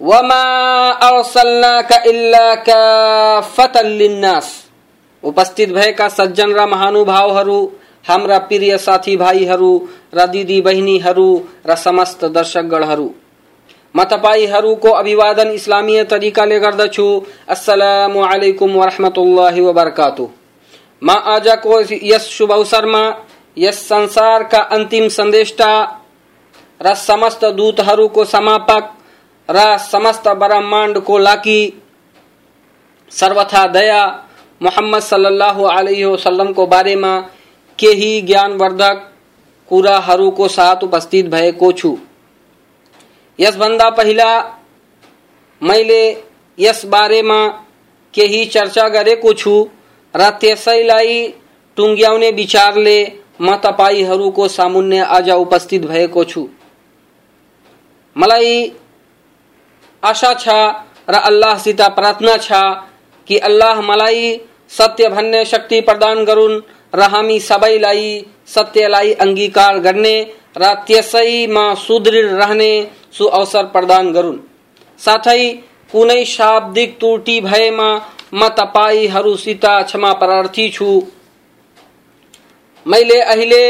[0.00, 0.42] वमा
[3.84, 4.48] लिन्नास
[5.22, 7.58] उपस्थित भएका सज्जन र महानुभावहरू,
[8.08, 9.70] हाम्रा प्रिय साथी भाइहरू
[10.14, 11.28] र दिदी बहिनीहरू,
[11.66, 13.10] र समस्त दर्शकगणहरू।
[13.94, 17.06] म तपाईँहरूको अभिवादन इस्लामीय तरिकाले गर्दछु।
[17.48, 20.28] अस्सलामु अलैकुम वरहमतुल्लाहि वबरकातु
[21.02, 23.02] म आजको यस शुभ अवसरमा,
[23.56, 25.72] यस संसारका अन्तिम सन्देष्टा
[26.80, 28.94] र समस्त दूतहरूको समापक
[29.48, 31.60] र समस्त ब्रह्माण्डको लागि
[33.12, 34.00] सर्वथा दया,
[34.60, 37.12] मोहम्मद सल्लल्लाहु अलैहि वसल्लमको बारेमा
[37.78, 39.04] केही ज्ञानवर्धक
[39.68, 41.96] कुराहरूको साथ उपस्थित भएको छु।
[43.38, 44.30] यसभन्दा पहिला
[45.62, 46.02] मैले
[46.58, 47.46] यस बारेमा
[48.14, 49.54] केही चर्चा गरेको छु
[50.14, 51.22] र त्यसैलाई
[51.76, 52.98] टुङ्ग्याउने विचारले
[53.40, 56.46] म तपाईँहरूको सामुन्ने आज उपस्थित भएको छु।
[58.16, 58.52] मलाई
[60.02, 60.48] आशा छ,
[61.10, 62.50] र अल्लाहसित प्रार्थना छ
[63.26, 66.60] कि अल्लाह मलाई सत्य भन्ने शक्ति प्रदान गरून्,
[66.94, 70.16] र हामी सबैलाई सत्यलाई अंगीकार गर्ने
[70.58, 72.70] र त्यसैमा सुदृढ रहने
[73.12, 74.38] सु अवसर प्रदान गरून्।
[75.00, 75.42] साथै,
[75.92, 77.90] कुनै शाब्दिक त्रुटि भएमा
[78.34, 80.88] म तपाईँहरूसित क्षमा प्रार्थी छु।
[82.86, 83.64] मैले अहिले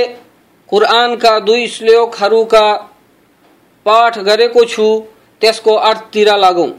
[0.68, 2.66] कुरानका दुई श्लोकहरूका
[3.86, 4.88] पाठ गरेको छु।
[5.40, 6.70] त्यसको अर्थतिर लागौं।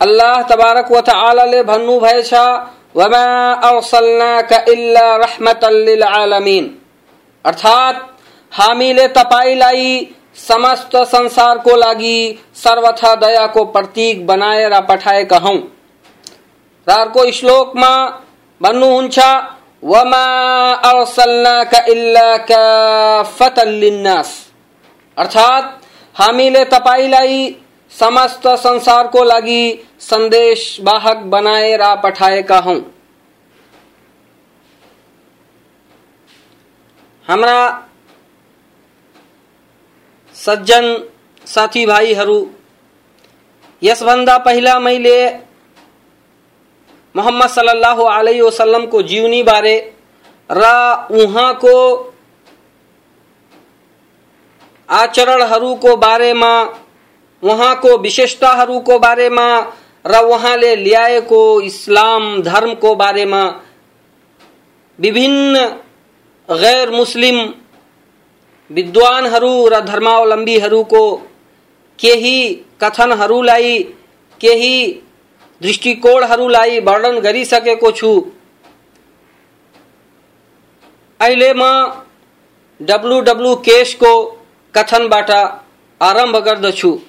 [0.00, 2.32] अल्लाह तबारक व तआलाले भन्नु भएछ
[2.96, 3.26] वमा
[3.68, 6.64] अरसलनाका इल्ला रहमतल लिल आलमीन।
[7.44, 7.94] अर्थात
[8.52, 9.86] हामीले तपाईँलाई
[10.38, 12.18] समस्त संसारको लागि
[12.54, 15.54] सर्वथा दयाको प्रतीक बनाएर पठाएका हौ।
[16.86, 17.92] र अर्को श्लोकमा
[18.60, 19.18] भन्नुहुन्छ
[19.84, 20.24] वमा
[20.90, 24.30] अरसलनाका इल्ला काफतल लिन्नास
[25.16, 25.80] अर्थात
[26.16, 27.38] हामीले तपाईँलाई
[27.92, 29.62] समस्त संसारको लागि
[30.00, 32.74] संदेश वाहक बनाएर पठाएका हौ।
[37.26, 37.58] हाम्रा
[40.36, 40.86] सज्जन
[41.46, 42.38] साथीभाइहरू,
[43.82, 45.18] यसभन्दा पहिला मैले
[47.14, 49.76] मोहम्मद सल्लल्लाहु अलैहि वसल्लमको जीवनी बारे
[50.50, 50.64] र
[51.14, 51.74] उहाँको
[54.94, 56.52] आचरणहरूको बारेमा
[57.42, 59.48] उहाँको विशेषताहरूको बारेमा
[60.04, 63.42] र उहाँले ल्याएको इस्लाम धर्मको बारेमा
[64.98, 65.64] विभिन्न
[66.48, 67.38] गैर मुस्लिम
[68.70, 71.04] विद्वानहरू र धर्मावलम्बीहरूको
[71.98, 72.38] केही
[72.80, 73.78] कथनहरूलाई,
[74.40, 74.76] केही
[75.60, 78.12] दृष्टिकोणहरूलाई वर्णन गरिसकेको छु।
[81.20, 81.62] अहिले म
[82.80, 84.12] डब्लु डब्लु केसको
[84.76, 85.30] कथनबाट
[86.00, 87.00] आरंभ गर्दछु।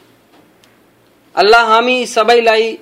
[1.36, 2.78] अल्लाह हामी सबैलाई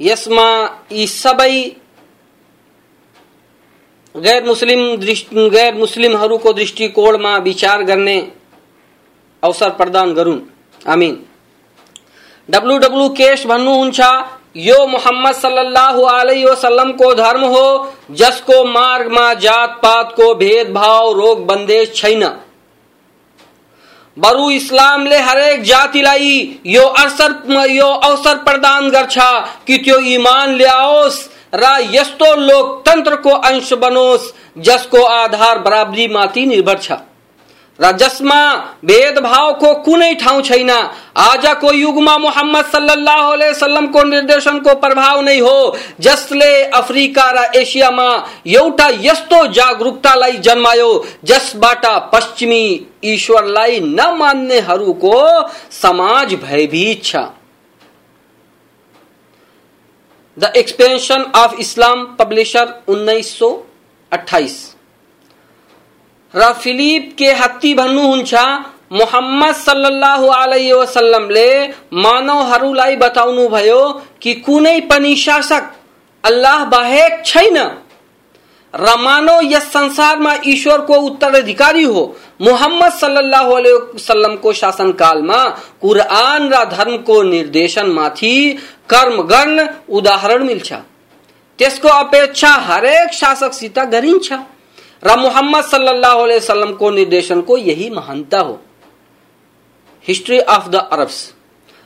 [0.00, 0.48] यसमा
[0.92, 1.54] यी सबै
[4.14, 8.32] गैर मुस्लिम गैर मुस्लिमहरूको दृष्टिकोणमा विचार गर्ने
[9.42, 10.40] अवसर प्रदान गरून्।
[10.88, 11.24] आमिन।
[12.50, 14.00] डब्लु डब्लु केश भन्नुहुन्छ,
[14.56, 21.94] यो मोहम्मद सल्लल्लाहु अलैहि वसल्लम को धर्म हो, जसको मार्गमा जात पातको भेदभाव रोग बन्देज
[21.94, 22.24] छैन।
[24.18, 29.18] बरु इस्लामले हरेक जाति लाई यो अवसर यो अवसर प्रदान गर्छ
[29.66, 36.92] कि त्यो इमान ल्याओस् र यस्तो लोकतन्त्रको अंश बनोस्, जसको आधार बराबरी माथि निर्भर छ।
[37.80, 38.40] र जसमा
[38.84, 46.50] भेदभावको कुनै ठाउँ छैन। आजको युगमा मोहम्मद सल्लल्लाहु अलैहि वसल्लमको निर्देशनको प्रभाव नै हो। जसले
[46.74, 48.08] अफ्रिका र एसियामा
[48.48, 50.90] एउटा यस्तो जागरुकतालाई जन्मायो,
[51.24, 52.64] जसबाट पश्चिमी
[53.04, 55.16] ईश्वरलाई नमान्नेहरूको
[55.72, 57.16] समाज भयभीत छ।
[60.36, 63.48] The expansion of Islam publisher उन्नाइस सौ
[64.12, 64.56] अठाइस
[66.34, 68.34] र फिलिप के हत्ती भन्नुहुन्छ
[68.92, 71.50] मोहम्मद सल्लल्लाहु अलैहि वसल्लमले
[71.94, 73.82] मानवहरूलाई बताउनु भयो
[74.22, 75.70] कि कुनै पनि शासक
[76.24, 77.56] अल्लाह बाहेक छैन।
[78.74, 82.02] र मानव यस संसारमा ईश्वरको उत्तराधिकारी हो।
[82.40, 85.42] मोहम्मद सल्लल्लाहु अलैहि वसल्लमको शासनकालमा
[85.82, 88.36] कुरान र धर्मको निर्देशनमाथि
[88.90, 90.72] कर्म गर्न उदाहरण मिल्छ।
[91.58, 94.32] त्यसको अपेक्षा हरेक शासक सीता गरिन्छ।
[95.02, 98.58] र मोहम्मद सल्लल्लाहु अलैहि वसल्लम को निर्देशन को यही महानता हो।
[100.04, 101.18] हिस्ट्री अफ द अरब्स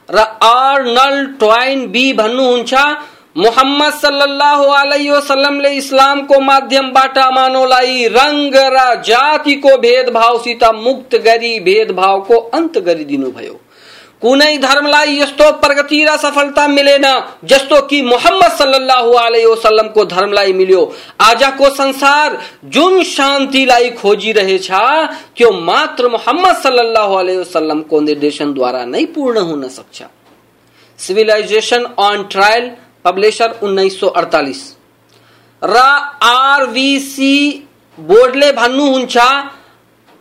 [0.09, 2.75] र अर्नल्ड ट्वाइन बी भन्नुहुन्छ
[3.37, 12.79] मोहम्मद सल्लल्लाहु अलैहि वसल्लमले इस्लामको माध्यमबाट मानवलाई रंग र जातिको भेदभावसित मुक्त गरी भेदभावको अन्त
[12.89, 13.31] गरिदिनु
[14.23, 17.07] कुनै धर्मलाई यस्तो प्रगति र सफलता मिलेन,
[17.45, 20.83] जस्तो कि मोहम्मद सल्लल्लाहु अलैहि वसल्लमको धर्मलाई मिल्यो।
[21.21, 24.69] आजको संसार जुन शान्तिलाई खोजिरहेछ,
[25.37, 30.03] त्यो मात्र मोहम्मद सल्लल्लाहु अलैहि वसल्लमको निर्देशनद्वारा नै पूर्ण हुन सक्छ।
[30.99, 32.71] सिभिलाइजेसन अन ट्रायल
[33.05, 34.63] पब्लिशर 1948
[35.63, 35.77] र
[36.23, 37.35] आरवीसी
[37.99, 39.17] बोर्डले भन्नुहुन्छ,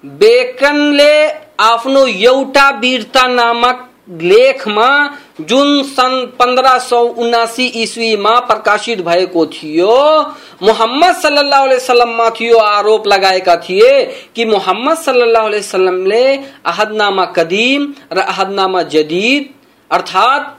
[0.03, 1.13] बेकनले
[1.61, 4.89] आफ्नो एउटा वीरता नामक लेखमा
[5.39, 9.97] जुन सन पंद्रह सौ उनासी इस्वीमा प्रकाशित भएको थियो,
[10.63, 14.03] मोहम्मद सल्लाह सल्लाममाथि यो आरोप लगाएका थिए
[14.35, 16.23] कि मोहम्मद सल्लाह सल्लामले
[16.65, 19.49] अहदनामा कदीम र अहदनामा जदीद,
[19.91, 20.57] अर्थात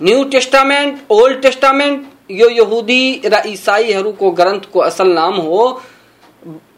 [0.00, 5.80] न्यू टेस्टामेंट, ओल्ड टेस्टामेंट, यो यहूदी र इसाईहरूको ग्रन्थको असल नाम हो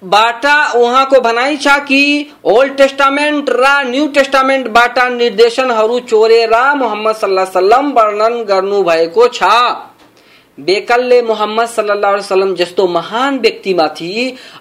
[0.02, 2.04] बाटा उहाँको भनाइ छ कि
[2.44, 9.42] ओल्ड टेस्टामेन्ट र न्यू टेस्टामेन्ट बाटा निर्देशनहरू चोरेर मोहम्मद सल्लाह सल्लम वर्णन गर्नु भएको छ।
[10.58, 14.12] बेकलले मोहम्मद सल्लाह वसलम जस्तो महान व्यक्तिमाथि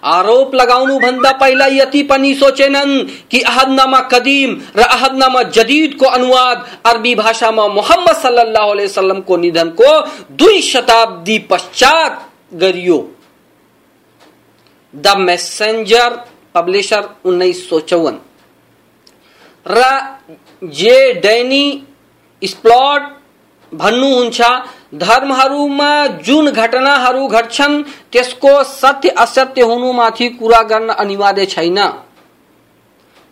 [0.04, 2.92] आरोप लगाउनु भन्दा पहिला यति पनि सोचेनन्
[3.30, 10.00] कि अहदनामा कदिम र अहदनामा जदिदको अनुवाद अरबी भाषामा मोहम्मद सल्लाह वसलमको निधनको
[10.36, 12.98] दुई शताब्दी पश्चात गरियो।
[14.96, 16.16] द मेसेन्जर
[16.54, 18.18] पब्लिशर उन्नीस सौ चौवन।
[20.62, 21.66] जे डैनी
[22.42, 23.14] स्प्लट
[23.72, 24.40] भन्नुहुन्छ
[24.94, 27.82] धर्महरूमा जुन घटनाहरू घट्छन्,
[28.12, 31.78] त्यसको सत्य असत्य हुनुमाथि कुरा गर्न अनिवार्य छैन।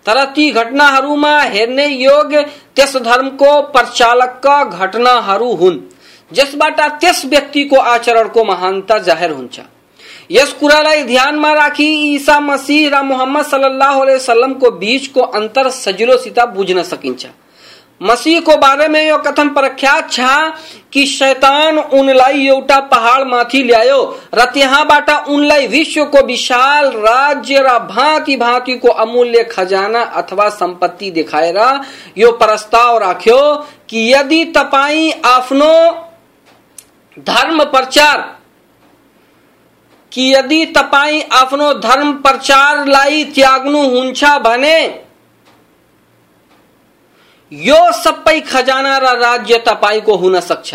[0.07, 2.43] तर ती घटनाहरूमा हेर्ने योग्य
[2.77, 5.79] त्यस धर्मको प्रचालकका घटनाहरू हुन्,
[6.31, 9.61] जसबाट त्यस व्यक्तिको आचरणको महानता जाहेर हुन्छ।
[10.31, 17.27] यस कुरालाई ध्यानमा राखी ईसा मसीह र मोहम्मद सल्लाह वसल्लमको बीचको अन्तर सजिलोसित बुझ्न सकिन्छ।
[18.03, 20.21] मसीहको बारेमा यो कथन प्रख्यात छ
[20.93, 24.01] कि शैतान उनलाई एउटा पहाड माथि ल्यायो
[24.35, 31.59] र त्यहाँबाट उनलाई विश्वको विशाल राज्य र भाँति भाँतिको अमूल्य खजाना अथवा संपत्ति देखाएर
[32.19, 33.41] यो प्रस्ताव राख्यो
[33.89, 35.73] कि यदि तपाईँ आफ्नो
[37.27, 38.25] धर्म प्रचार
[40.15, 44.79] कि यदि तपाईँ आफ्नो धर्म प्रचारलाई त्याग्नुहुन्छ भने
[47.53, 50.75] यो सबै खजाना र राज्य तपाईँको हुन सक्छ।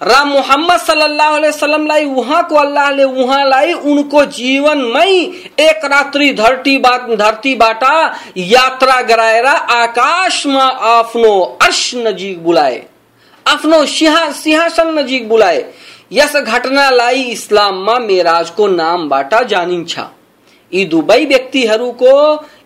[0.00, 5.10] र मोहम्मद सल्लाह वसलमलाई उहाँको अल्लाहले उहाँलाई उनको जीवनमै
[5.60, 7.82] एक रात्रि धरती धरतीबाट
[8.36, 11.32] यात्रा गराएर आकाशमा आफ्नो
[11.62, 12.78] अर्श नजिक बुलाए
[13.46, 15.60] आफ्नो सिंहासन नजिक बुलाए।
[16.10, 19.98] यस घटनालाई इस्लाममा मेराजको नामबाट जानिन्छ।
[20.72, 22.12] यी दुवै व्यक्तिहरूको,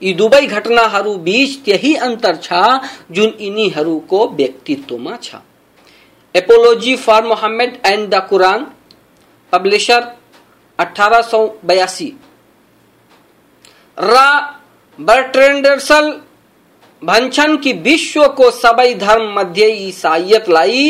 [0.03, 2.53] यी दुवै घटनाहरू बीच त्यही अन्तर छ
[3.11, 5.35] जुन यिनीहरूको व्यक्तित्वमा छ।
[6.35, 8.67] Apology for Muhammad and the Quran,
[9.53, 10.03] publisher
[10.79, 12.11] अठारह सौ बयासी।
[13.99, 14.15] र
[14.99, 16.07] बर्ट्रेन्डर्सल
[17.03, 20.85] भन्छन् कि विश्वको सबै धर्म मध्ये इसाइयतलाई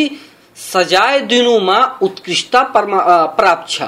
[0.62, 3.83] सजाय दिनुमा उत्कृष्टता प्राप्त छ।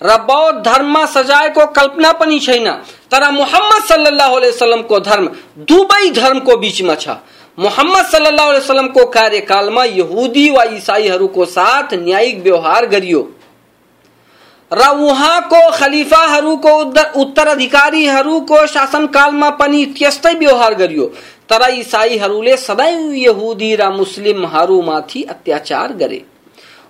[0.00, 2.68] र बौद्ध धर्ममा सजायको कल्पना पनि छैन।
[3.10, 5.26] तर मोहम्मद सल्लाह वसलमको धर्म
[5.68, 7.16] दुवै धर्मको बीचमा छ।
[7.58, 13.22] मोहम्मद सल्लाह वसलमको कार्यकालमा यहुदी वा इसाईहरूको साथ न्यायिक व्यवहार गरियो।
[14.70, 16.72] र उहाँको खलिफाहरूको
[17.20, 21.12] उत्तराधिकारीहरूको शासनकालमा पनि त्यस्तै व्यवहार गरियो।
[21.50, 26.22] तर इसाईहरूले सदैव यहुदी र मुस्लिमहरूमाथि अत्याचार करे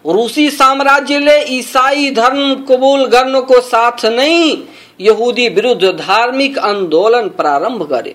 [0.07, 4.57] रूसी साम्राज्यले ईसाई धर्म कबूल गर्नको साथ नै
[5.00, 8.14] यहुदी विरुद्ध धार्मिक आंदोलन प्रारम्भ गरे।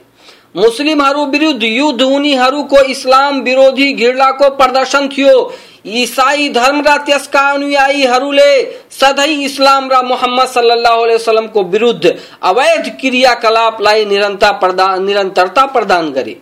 [0.55, 5.39] मुस्लिमहरू विरुद्ध युद्ध उन्हीं को इस्लाम विरोधी घृणाको प्रदर्शन थियो।
[5.85, 8.51] इसाई धर्म र त्यसका अनुयायीहरूले
[8.91, 16.35] सधैँ इस्लाम र मोहम्मद सल्लाह वसलमको विरुद्ध अवैध क्रियाकलापलाई निरन्तर प्रदान निरन्तरता प्रदान गरे।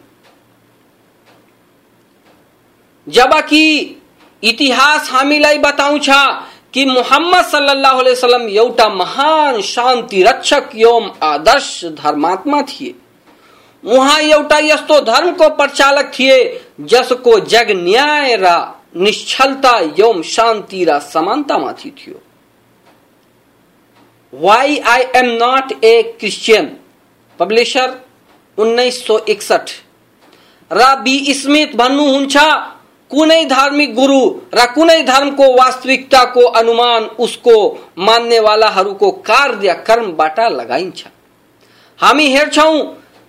[3.07, 3.65] जबकि
[4.43, 6.09] इतिहास हामीलाई बताउँछ
[6.73, 12.93] कि मोहम्मद सल्लाह वसलम एउटा महान शान्ति रक्षक एवं आदर्श धर्मात्मा थिए।
[13.83, 16.37] उहाँ एउटा यस्तो धर्मको प्रचालक थिए,
[16.81, 18.55] जसको जग न्याय र
[18.95, 22.21] निश्चलता यौम शांति रा समानता माथी थियो।
[24.33, 26.65] Why I am not a Christian
[27.39, 28.01] publisher
[29.27, 29.71] એકસઠ
[30.71, 32.37] रा बी स्मित भन्नु हुन्छ
[33.11, 34.19] कुनै धार्मिक गुरु
[34.53, 37.55] र कुनै धर्म को वास्तविकता को अनुमान, उसको
[37.99, 41.05] मान्ने वालाहरू को कार्य, कर्म बाटा लगाइन्छ।
[41.99, 42.79] हामी हेर्छौं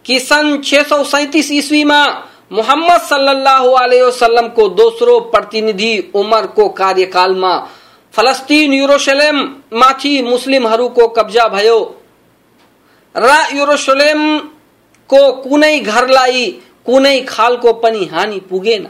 [0.04, 2.00] कि सन् छ सौ सैतिस इस्वीमा
[2.50, 7.52] मोहम्मद सल्लाह वसल्लमको दोस्रो प्रतिनिधि उमरको कार्यकालमा
[8.14, 9.38] फलस्तिन युरोसलेम
[9.72, 11.78] माथि मुस्लिमहरूको कब्जा भयो।
[13.14, 16.44] र युरोसलेमको कुनै घरलाई,
[16.86, 18.86] कुनै खालको पनि हानि पुगेन।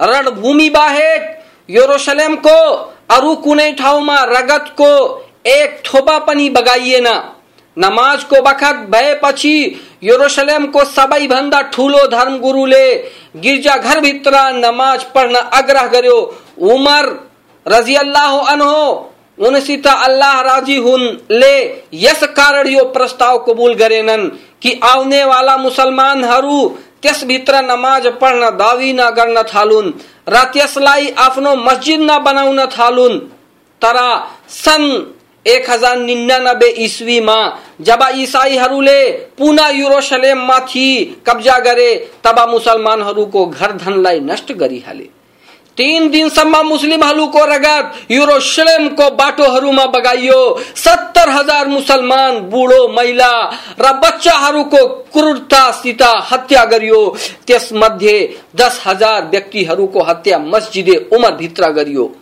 [0.00, 1.22] रणभूमि बाहेक
[1.70, 2.58] युरोसलेमको
[3.10, 4.90] अरू कुनै ठाउँमा रगतको
[5.46, 7.08] एक थोपा पनि बगाइएन।
[7.76, 9.56] नमाजको बखत भएपछि
[10.02, 12.86] युरोसलेमको सबैभन्दा ठुलो धर्मगुरुले
[13.36, 16.18] गिर्जाघरभित्र नमाज़ पढ्न आग्रह गर्यो।
[16.64, 17.06] उमर
[17.66, 21.02] रजियल्लाहु अन्हो, उनसित अल्लाह राज़ी हुन
[21.32, 21.54] ले
[21.94, 24.28] यस कारण यो प्रस्ताव कबूल गरेनन्
[24.62, 26.68] कि आउने वाला मुसलमानहरू
[27.02, 29.92] त्यसभित्र नमाज़ पढ्न दावी नगर्न थालुन्
[30.28, 33.18] र त्यसलाई आफ्नो मस्जिद नबनाउन थालुन्।
[33.82, 33.98] तर
[34.50, 34.88] सन्
[35.46, 37.38] एक हज़ार निन्यानब्बे इस्वीमा
[37.80, 39.00] जब इसाईहरूले
[39.38, 40.88] पुनः युरोसलेममाथि
[41.26, 41.90] कब्जा करे
[42.24, 45.08] तब मुसलमानहरूको घर धनलाई नष्ट गरिहाले।
[45.78, 50.38] तीन दिनसम्म मुस्लिमहरूको रगत युरोसलेमको बाटोहरूमा बगाइयो।
[50.76, 53.32] सत्तर हज़ार मुसलमान, बुढो, महिला
[53.80, 57.00] र बच्चाहरूको क्रूरतासित हत्या गरियो।
[57.46, 58.16] त्यसमध्ये
[58.56, 62.12] दस हज़ार व्यक्तिहरूको हत्या मस्जिदे उमर भित्र गरियो।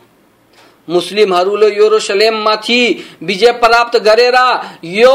[0.88, 2.80] मुस्लिमहरूले युरोसलेममाथि
[3.22, 4.36] विजय प्राप्त गरेर,
[4.84, 5.14] यो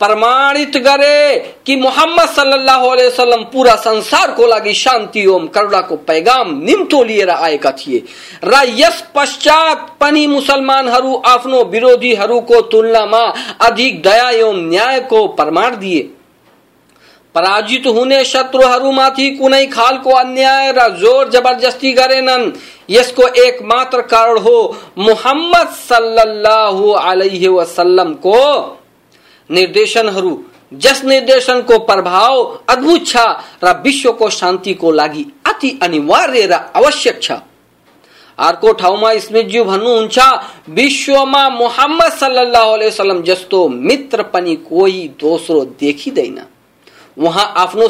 [0.00, 7.30] प्रमाणित गरे कि मोहम्मद सल्लल्लाहु अलैहि पूरा संसारको लागि शान्ति एवं करुणाको पैगाम, निम्तो लिएर
[7.30, 8.02] आएका थिए।
[8.44, 13.22] र यस पश्चात पनि मुसलमानहरू आफ्नो विरोधीहरूको तुलनामा
[13.60, 16.08] अधिक दया एवं न्यायको प्रमाण दिए।
[17.38, 22.50] पराजित हुने शत्रुहरूमाथि कुनै खालको अन्याय र ज़ोर जबरजस्ती गरेनन्।
[22.90, 24.54] यसको एक मात्र कारण हो
[24.98, 28.40] मोहम्मद सल्लल्लाहु अलैहि वसल्लमको
[29.50, 30.32] निर्देशनहरू।
[30.72, 33.16] जस निर्देशनको प्रभाव अद्भुत छ
[33.64, 37.40] र विश्वको शान्तिको लागि अति अनिवार्य र आवश्यक छ।
[38.38, 40.18] अर्को ठाउँमा स्मृतज्यू भन्नुहुन्छ,
[40.74, 46.38] विश्वमा मोहम्मद सल्लाह वसलम जस्तो मित्र पनि कोही दोस्रो देखिँदैन।
[47.18, 47.88] उहाँ आफ्नो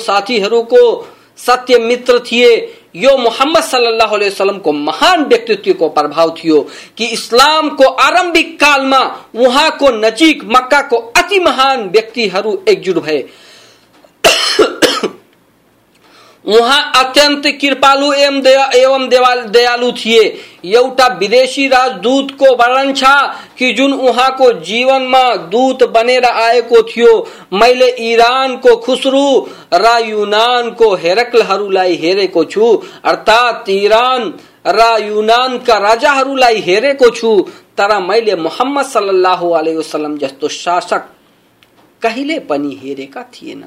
[0.65, 1.07] को
[1.39, 2.55] सत्य मित्र थिए।
[2.97, 6.61] यो मोहम्मद सल्लल्लाहु अलैहि वसल्लम को महान व्यक्तित्व को प्रभाव थियो
[6.99, 8.99] कि इस्लाम को आरंभिक काल में
[9.37, 13.25] वहाँ को नजीक मक्का को अति महान व्यक्तिहरू एकजुट भए।
[16.49, 20.23] उहाँ अत्यन्त कृपालु एवं एवं दयालु थिए।
[20.67, 23.05] एउटा विदेशी राजदूतको वर्णन छ
[23.59, 27.13] कि जुन उहाँको जीवनमा दूत बनेर आएको थियो।
[27.53, 29.25] मैले इरानको खुसरु
[29.75, 32.73] र युनानको हेरक्लहरूलाई हेरेको छु।
[33.05, 34.33] अर्थात् इरान
[34.69, 37.37] र युनानका राजाहरूलाई हेरेको छु।
[37.79, 41.09] तर मैले मोहम्मद सल्लाह अलैहि वसल्लम जस्तो शासक
[42.03, 43.65] कहिले पनि हेरेका थिएन।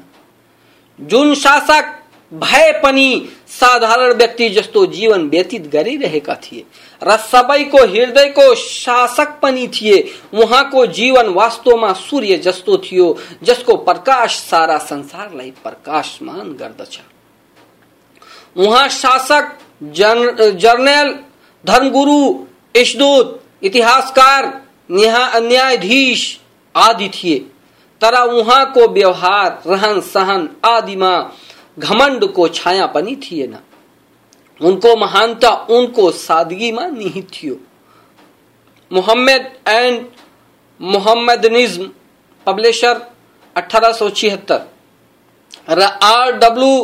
[0.98, 1.98] जुन शासक
[2.32, 6.64] भए पनि साधारण व्यक्ति जस्तो जीवन व्यतीत गरिरहेका थिए
[7.02, 9.98] र सबैको हृदयको शासक पनि थिए।
[10.34, 16.98] उहाँको जीवन वास्तवमा सूर्य जस्तो थियो जसको प्रकाश सारा संसारलाई प्रकाशमान गर्दछ।
[18.56, 21.14] उहाँ शासक जन, जर्नल
[21.64, 22.20] धर्मगुरु
[22.74, 24.52] इशदूत इतिहासकार
[24.90, 26.40] न्यायाधीश
[26.74, 27.38] आदि थिए।
[28.00, 31.16] तर उहाँको व्यवहार रहन सहन आदिमा
[31.76, 33.56] घमंड को छाया पनि थिएन
[34.60, 37.56] उनको महानता, उनको सादगीमा निहित थियो
[38.90, 40.06] मोहम्मद एन्ड
[40.80, 41.90] मोहम्मदनिज्म
[42.46, 43.00] पब्लिशर
[43.56, 44.60] अठारह सौ छिहत्तर।
[45.70, 46.74] र आर डब्लु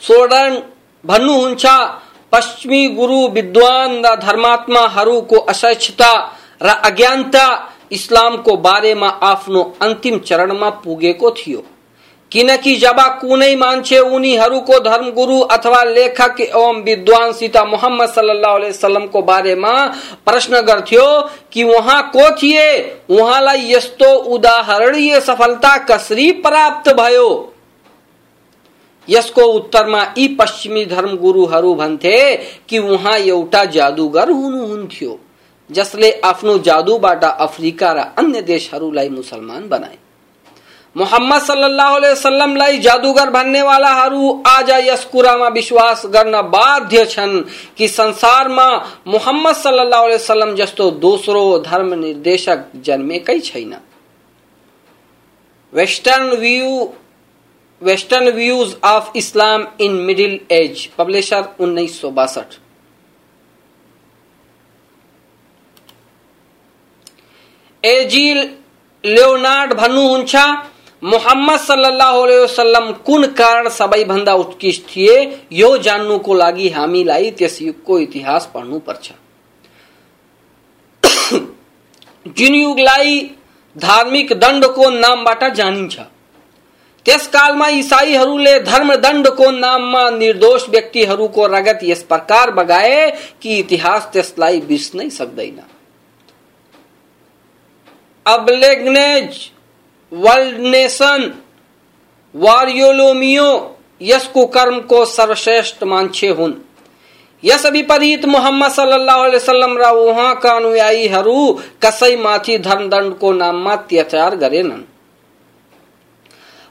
[0.00, 0.62] सोडन
[1.04, 1.66] भन्नुहुन्छ
[2.32, 6.12] पश्चिमी गुरु विद्वान र धर्मात्माहरूको अशिक्षता
[6.62, 7.46] र अज्ञानता
[7.92, 11.62] इस्लामको बारेमा आफ्नो अन्तिम चरणमा पुगेको थियो।
[12.32, 19.72] किनकि जब कुनै मान्छे उनीहरूको धर्मगुरु अथवा लेखक एवं विद्वान सीता मोहम्मद सल्लाह वसल्लमको बारेमा
[20.26, 21.06] प्रश्न गर्थ्यो
[21.52, 22.66] कि उहाँ को थिए?
[23.10, 27.52] उहाँलाई यस्तो उदाहरणीय सफलता कसरी प्राप्त भयो?
[29.08, 32.18] यसको उत्तरमा यी पश्चिमी धर्मगुरुहरू भन्थे
[32.68, 35.18] कि उहाँ एउटा जादुगर हुनुहुन्थ्यो,
[35.70, 39.98] जसले आफ्नो जादुबाट अफ्रिका र अन्य देशहरूलाई मुसलमान बनाए।
[40.96, 47.04] मोहम्मद सल्लल्लाहु अलैहि वसल्लम लाई जादूगर भन्ने वाला हरू, आज यस कुरामा विश्वास गर्न बाध्य
[47.06, 47.40] छन्
[47.78, 48.68] कि संसारमा
[49.06, 53.76] मोहम्मद सल्लल्लाहु अलैहि वसल्लम जस्तो दोस्रो धर्म निर्देशक जन्मेकै छैन।
[55.72, 56.92] Western view
[57.82, 62.54] western views of Islam in middle age publisher उन्नीस सौ बासठ।
[67.84, 68.38] एजिल
[69.04, 70.36] लियोनार्ड भन्नुहुन्छ
[71.04, 75.42] मोहम्मद सल्लल्लाहु अलैहि वसल्लम कुन कारण सबैभन्दा उत्कृष्ट थिए?
[75.52, 79.12] यो जान्नुको लागि हामीलाई त्यस युगको इतिहास पढ्नु पर्छ।
[82.26, 83.30] जुन युगलाई
[83.78, 86.00] धार्मिक दण्डको नामबाट जानिन्छ।
[87.04, 93.10] त्यस कालमा इसाईहरूले धर्म दण्डको नाममा निर्दोष व्यक्तिहरूको रगत यस प्रकार बगाए
[93.42, 95.60] कि इतिहास त्यसलाई बिर्स्नै सक्दैन।
[98.26, 99.50] अब्लेग्नेज
[100.16, 101.32] वर्ल्डनेसन
[102.34, 103.48] वारियोलोमियो
[104.02, 106.52] यसको कर्मको सर्वश्रेष्ठ मान्छे हुन्।
[107.42, 111.38] यस विपरीत मोहम्मद सल्लल्लाहु अलैहि वसल्लम र उहाँका अनुयायीहरू
[111.84, 114.82] कसैमाथि धर्मदण्डको नाममा अत्याचार गरेनन्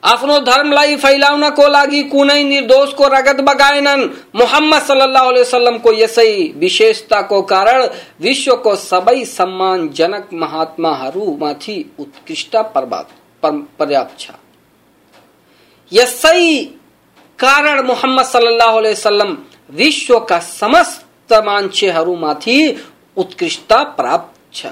[0.03, 4.03] आफ्नो धर्मलाई फैलाउनको लागि कुनै निर्दोषको रगत बगाएनन्
[4.41, 7.87] मोहम्मद सल्लल्लाहु अलैहि वसल्लमको यसै विशेषताको कारण
[8.21, 12.55] विश्वको सबै सम्मानजनक महात्माहरूमाथि उत्कृष्ट
[13.51, 14.17] पर्याप्त
[17.39, 19.37] कारण मोहम्मद सल्लल्लाहु अलैहि वसल्लम
[19.69, 22.77] विश्वका समस्त मान्छेहरूमाथि
[23.17, 24.65] उत्कृष्ट प्राप्त छ।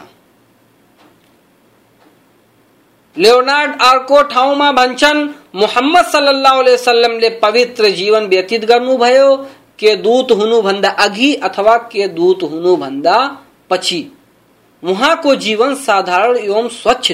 [3.17, 9.35] लियोनार्ड अर्को ठाउँमा भन्छन्, मोहम्मद सल्लल्लाहु अलैहि वसल्लमले पवित्र जीवन व्यतीत गर्नुभयो,
[9.79, 13.37] के दूत हुनुभन्दा अघि अथवा के दूत हुनुभन्दा
[13.69, 14.11] पछि।
[14.83, 17.11] उहाँको जीवन साधारण एवं स्वच्छ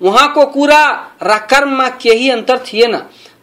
[0.00, 0.82] थियो उहाँको कुरा
[1.22, 2.94] र कर्ममा केही अन्तर थिएन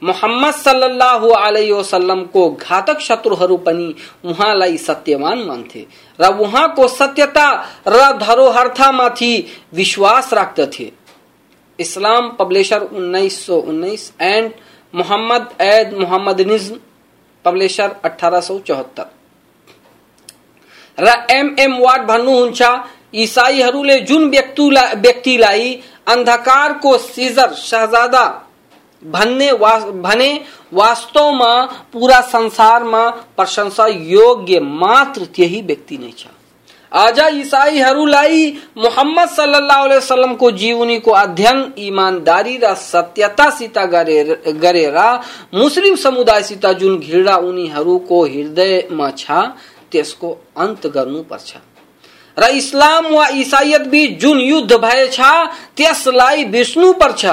[0.03, 3.95] मोहम्मद सल्लल्लाहु अलैहि वसल्लमको घातक शत्रुहरू पनि
[4.25, 5.85] उहाँलाई सत्यवान मान्थे
[6.19, 7.47] र उहाँको सत्यता
[7.87, 9.33] र धरोहर्थमाथि
[9.73, 10.91] विश्वास राख्दथे।
[11.79, 14.51] Islam publisher 1919 and
[14.93, 16.75] Muhammad and Mohammedanism
[17.45, 19.05] publisher 1874
[20.97, 22.61] र एमएम वाट भन्नुहुन्छ
[23.15, 25.73] इसाईहरूले जुन व्यक्तिलाई
[26.07, 28.25] अन्धकारको सिजर शहजादा
[29.03, 30.31] भन्ने वा, भने
[30.73, 31.53] वास्तवमा
[31.93, 36.27] पूरा संसारमा प्रशंसा योग्य मात्र त्यही व्यक्ति नै छ।
[36.91, 38.47] आज इसाईहरूलाई
[38.77, 44.97] मोहम्मद सल्लल्लाहु अलैहि वसल्लमको जीवनीको अध्ययन इमानदारी र सत्यतासित गरेर
[45.53, 49.31] मुस्लिम समुदायसित जुन घृणा उनीहरूको हृदयमा छ
[49.91, 51.55] त्यसको अन्त गर्नुपर्छ।
[52.37, 55.19] र इस्लाम वा इसाइयत बीच जुन युद्ध भएछ
[55.77, 57.25] त्यसलाई बिर्स्नुपर्छ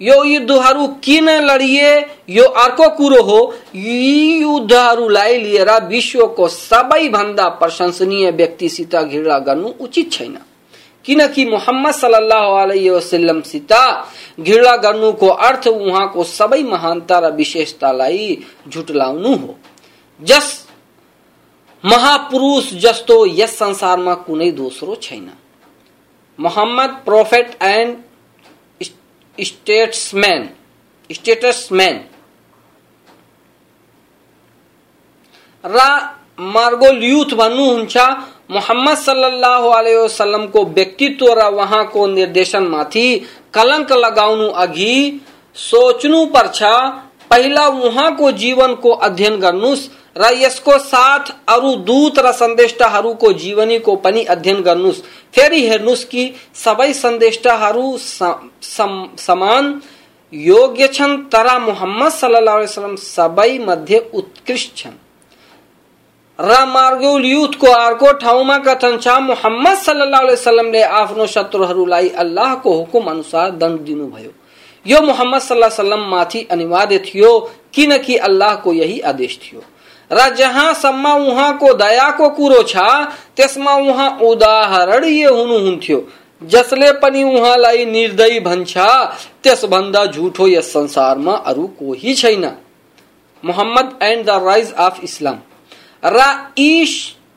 [0.00, 1.90] यो युद्धहरू किन लडिए?
[2.28, 10.38] यो अर्को कुरो हो। यी युद्धहरूलाई लिएर विश्वको सबैभन्दा प्रशंसनीय व्यक्तिसित घृणा गर्नु उचित छैन।
[11.04, 12.46] किनकि मोहम्मद सल्लाह
[12.92, 13.72] वसल्लमसित
[14.40, 19.56] घृणा गर्नुको अर्थ उहाँको सबै महानता र विशेषतालाई झुटलाउनु हो।
[20.20, 20.67] जस
[21.84, 25.30] महापुरुष जस्तो यस संसारमा कुनै दोस्रो छैन।
[26.38, 28.84] Muhammad prophet and
[29.38, 30.48] statesman
[31.10, 31.96] statesman
[35.64, 35.78] raw
[36.48, 37.96] Margoliouth भन्नुहुन्छ,
[38.50, 43.08] मोहम्मद सल्लल्लाहु अलैहि वसल्लमको व्यक्तित्व र उहाँको निर्देशनमाथि
[43.54, 44.96] कलङ्क लगाउनु अघि
[45.56, 46.62] सोच्नु पर्छ
[47.30, 54.62] पहिला उहाँको जीवनको अध्ययन गर्नुहोस् र यसको साथ अरू दूत र सन्देष्टाहरूको जीवनीको पनि अध्ययन
[54.62, 55.02] गर्नुहोस्
[55.34, 56.22] फेरि हेर्नुहोस् कि
[56.56, 57.96] सबै सन्देष्टाहरू
[59.18, 59.80] समान,
[60.32, 64.96] योग्य छन् तर मोहम्मद सल्लाह वसलम सबै मध्ये उत्कृष्ट छन्।
[66.38, 73.50] र मार्गुल युथको अर्को ठाउँमा कथन छ, मोहम्मद सल्लाह वसलमले आफ्नो शत्रुहरूलाई अल्लाहको हुकुम अनुसार
[73.52, 74.30] दण्ड दिनुभयो।
[74.86, 77.30] यो मोहम्मद सल्लाह वसलम माथि अनिवार्य थियो
[77.74, 79.62] किनकि अल्लाहको यही आदेश थियो।
[80.10, 82.76] र जहाँसम्म उहाँको दयाको कुरो छ,
[83.36, 85.98] त्यसमा उहाँ उदाहरणीय हुनुहुन्थ्यो
[86.42, 88.78] जसले पनी पनि उहाँलाई निर्दयी भन्छ,
[89.42, 92.44] त्यसभन्दा झुठो यस अरू कोही छैन।
[93.42, 95.38] Mohammed and the rise of Islam.
[96.04, 96.18] र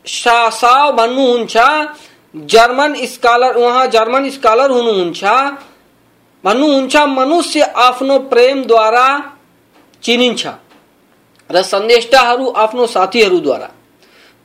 [0.06, 1.58] शासाव भन्नुहुन्छ
[2.36, 5.24] जर्मन स्कलर, उहाँ जर्मन स्कलर हुनुहुन्छ
[6.44, 9.08] भन्नुहुन्छ मनुष्य आफ्नो प्रेमद्वारा
[10.04, 10.48] चिनिन्छ
[11.50, 13.70] र सन्देष्टाहरू आफ्नो साथीहरूद्वारा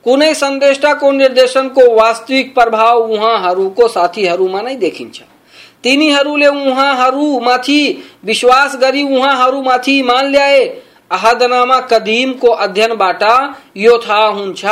[0.05, 5.21] कुनै सन्देष्टाको निर्देशनको वास्तविक प्रभाव उहाँहरूको साथीहरूमा नै देखिन्छ
[5.83, 7.81] तिनीहरूले उहाँहरू माथि
[8.23, 10.63] विश्वास गरी उहाँहरू माथि मान ल्याए।
[11.11, 13.23] अहदनामा कदीमको अध्ययनबाट
[13.77, 14.65] यो थाहा हुन्छ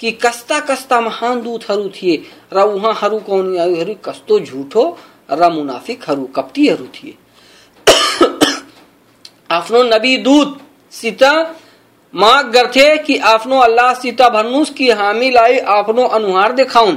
[0.00, 2.16] कि कस्ता कस्ता महान दूतहरू थिए।
[2.52, 4.84] र उहाँहरूको कस्तो झुठो
[5.28, 7.14] र मुनाफिकहरू कप्तीहरू थिए।
[9.50, 11.22] आफ्नो नबी दूतसित
[12.14, 16.96] माग गर्थे कि आफ्नो अल्लाहसित भन्नुहोस् कि हामीलाई आफ्नो अनुहार देखाउन्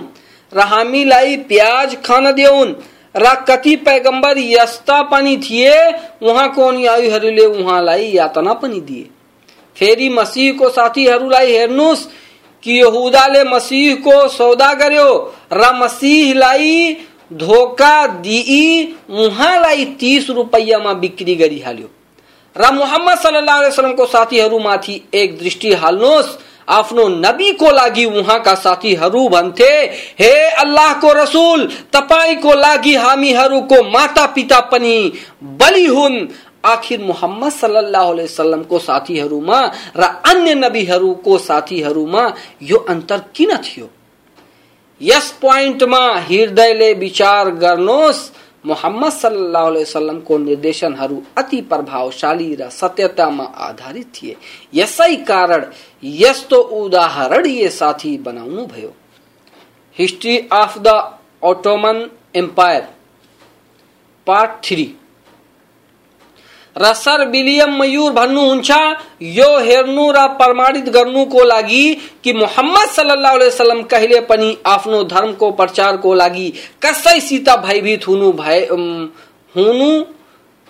[0.53, 2.73] र हामीलाई प्याज खान देऊन्
[3.15, 5.75] र कति पैगंबर यस्ता पनि थिए
[6.21, 9.09] उहाँको अनुयायीहरूले उहाँलाई यातना पनि दिए।
[9.77, 12.05] फेरि मसीहको साथीहरूलाई हेर्नुहोस्
[12.63, 15.09] कि यहुदाले मसीहको सौदा गर्यो
[15.53, 16.97] र मसीहलाई
[17.31, 21.89] धोका दिई उहाँलाई तीस रुपैयाँमा बिक्री गरिहाल्यो
[22.55, 29.71] र मुहम्मद सल्लाह अलैहि साथीहरूमाथि एक दृष्टि हाल्नुहोस्। आफ्नो नबीको लागि उहाँका साथीहरू भन्थे,
[30.19, 35.11] हे अल्लाहको रसुल, तपाईँको लागि हामीहरूको माता पिता पनि
[35.43, 36.27] बलि हुन्।
[36.65, 39.59] आखिर मोहम्मद सल्लल्लाहु अलैहि वसल्लमको साथीहरूमा
[39.97, 42.23] र अन्य नबीहरूको साथीहरूमा
[42.61, 43.89] यो अन्तर किन थियो?
[45.01, 48.29] यस पोइन्टमा हृदयले विचार गर्नुहोस्
[48.65, 54.35] मोहम्मद सल्लल्लाहु अलैहि वसल्लमको निर्देशनहरू अति प्रभावशाली र सत्यतामा आधारित थिए।
[54.73, 55.65] यसै कारण
[56.03, 56.61] यस्तो
[57.47, 58.93] ये साथी बनाउनु भयो।
[59.97, 60.87] History of the
[61.43, 62.87] Ottoman empire
[64.27, 64.85] part three
[66.75, 68.71] raw sir William Muir भन्नुहुन्छ
[69.21, 71.83] यो हेर्नु र प्रमाणित गर्नुको लागि
[72.23, 76.49] कि मोहम्मद सल्लाह वसलम कहिले पनि आफ्नो धर्मको प्रचारको लागि
[76.85, 78.65] कसैसित भयभीत हुनु भए
[79.55, 79.91] हुनु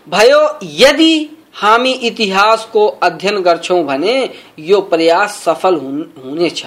[0.07, 1.13] भयो। यदि
[1.55, 4.13] हामी इतिहासको अध्ययन गर्छौं भने
[4.59, 6.65] यो प्रयास सफल हुनेछ।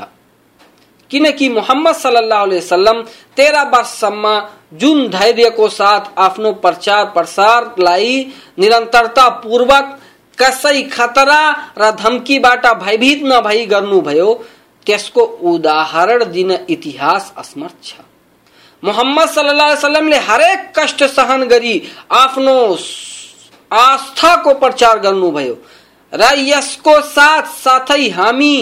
[1.10, 3.02] किनकि मोहम्मद सल्लाह वसलम
[3.36, 4.24] तेह्र वर्षसम्म
[4.80, 8.16] जुन धैर्यको साथ आफ्नो प्रचार प्रसारलाई
[8.58, 9.98] निरन्तरता पूर्वक
[10.38, 11.42] कसै खतरा
[11.78, 14.32] र धम्कीबाट भयभीत नभई गर्नुभयो
[14.86, 17.94] त्यसको उदाहरण दिन इतिहास असमर्थ छ।
[18.82, 21.74] मोहम्मद सल्लाहले हरेक कष्ट सहन गरी
[22.12, 22.56] आफ्नो
[23.70, 25.54] आस्थाको प्रचार गर्नुभयो
[26.12, 28.56] र यसको साथ साथै हामी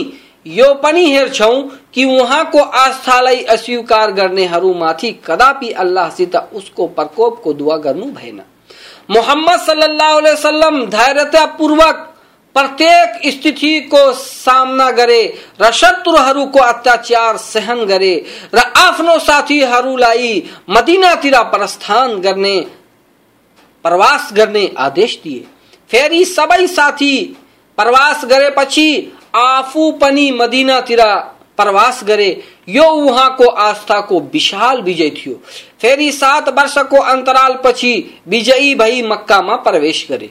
[0.46, 1.54] यो पनि हेर्छौ
[1.94, 8.40] कि उहाँको आस्थालाई अस्वीकार गर्नेहरूमाथि कदापि अल्लाहसित उसको प्रकोपको दुवा गर्नु भएन
[9.10, 12.08] मोहम्मद सल्लल्लाहु अलैहि वसल्लम धैर्यतापूर्वक
[12.56, 15.22] प्रत्येक स्थितिको सामना गरे
[15.60, 18.14] र शत्रुहरूको अत्याचार सहन गरे
[18.54, 22.58] र आफ्नो साथीहरूलाई मदिनातिर प्रस्थान गर्ने,
[23.84, 25.44] प्रवास गर्ने आदेश दिए।
[25.90, 27.16] फेरि सबै साथी
[27.78, 31.00] प्रवास करे गरेपछि आफू पनि मदिनातिर
[31.56, 35.34] प्रवास करे, यो वहाँ को आस्था को विशाल विजय थियो।
[35.80, 40.30] फेरी सात वर्ष को अंतराल पछि विजयी भई मक्का में प्रवेश करे।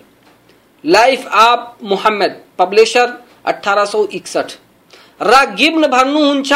[0.85, 3.13] लाइफ ऑफ़ मोहम्मद, पब्लिशर
[3.45, 4.51] अठारह सौ इकसठ।
[5.21, 6.53] र गिब्न भन्नुहुन्छ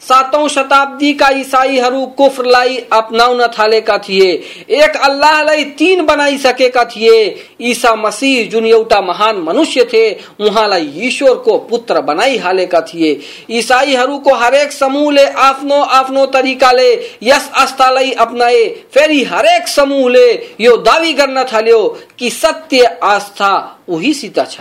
[0.00, 4.30] सातौं शताब्दीका इसाईहरू कुफ्रलाई अपनाउन थालेका थिए।
[4.76, 7.18] एक अल्लाहलाई तीन बनाइसकेका थिए।
[7.60, 13.12] ईसा मसीह जुन एउटा महान मनुष्य थिए उहाँलाई ईश्वरको पुत्र बनाइहालेका थिए।
[13.50, 20.26] इसाईहरूको हरेक समूहले आफ्नो आफ्नो तरिकाले यस आस्थालाई अपनाए। फेरि हरेक समूहले
[20.60, 21.86] यो दावी गर्न थाल्यो
[22.18, 23.54] कि सत्य आस्था
[23.88, 24.60] उहीसित छ।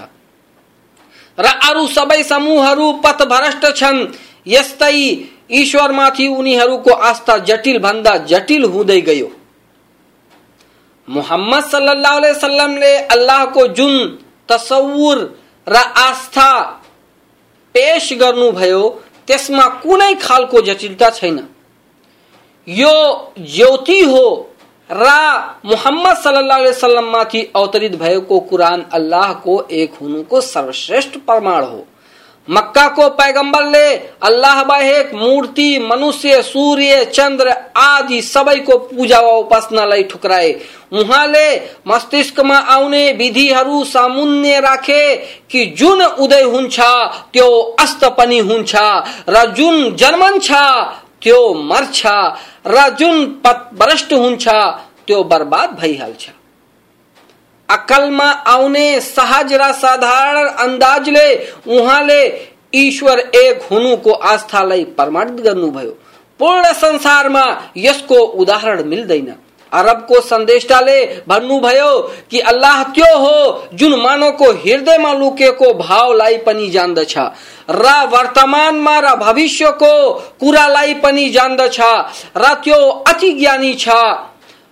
[1.37, 4.05] र अरू सबै समूहहरू पथभ्रष्ट छन्।
[4.47, 4.99] यस्तै
[5.51, 9.29] ईश्वरमाथि उनीहरूको आस्था जटिल भन्दा जटिल हुँदै गयो।
[11.07, 13.93] मोहम्मद सल्लाह सल्लमले अल्लाहको जुन
[14.49, 15.17] तसवुर
[15.67, 16.51] र आस्था
[17.75, 18.83] पेश गर्नुभयो,
[19.27, 21.37] त्यसमा कुनै खालको जटिलता छैन।
[22.67, 22.95] यो
[23.39, 24.25] ज्योति हो
[24.89, 25.07] र
[25.65, 31.85] मुहम्मद सल्लल्लाहु अलैहि वसल्लम माथि अवतरित भएको कुरान अल्लाहको एक हुनुको सर्वश्रेष्ठ प्रमाण हो।
[32.47, 33.87] मक्का को पैगंबरले
[34.23, 40.51] अल्लाह बाहेक मूर्ति, मनुष्य, सूर्य, चंद्र आदि सबैको पूजा वा उपासनालाई ठुक्राए।
[40.93, 41.55] उहाँले
[41.87, 45.15] मस्तिष्कमा आउने विधिहरू सामुन्य राखे
[45.51, 46.79] कि जुन उदय हुन्छ,
[47.33, 48.75] त्यो अस्त पनि हुन्छ,
[49.29, 50.51] र जुन जन्मन्छ,
[51.21, 52.05] त्यो मर्छ।
[52.67, 53.25] र जुन
[53.73, 54.13] भ्रष्ट
[55.07, 56.29] त्यो बर्बाद भइहाल्छ
[57.69, 61.27] अकलमा आउने सहज र साधारण अंदाजले
[61.67, 62.21] उहाँले
[62.75, 65.91] ईश्वर एक हुनुको आस्थालाई प्रमाणित गर्नुभयो
[66.39, 67.45] पूर्ण संसारमा
[67.77, 69.33] यसको उदाहरण मिल्दैन।
[69.73, 71.97] अरबको सन्देष्टाले भन्नुभयो
[72.31, 77.17] कि अल्लाह त्यो हो, जुन मानवको हृदयमा लुकेको भावलाई पनि जान्दछ
[77.69, 79.93] र वर्तमानमा र भविष्यको
[80.39, 81.79] कुरालाई पनि जान्दछ
[82.37, 83.89] र त्यो अति ज्ञानी छ।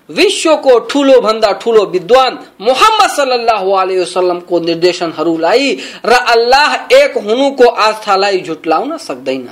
[0.10, 5.73] विश्व को ठूलो भन्दा ठूलो विद्वान मोहम्मद सल्लल्लाहु अलैहि वसल्लम को निर्देशन लाई।
[6.05, 9.47] र अल्लाह एक हुनु को आस्थालाई झुटलाउन सक्दैन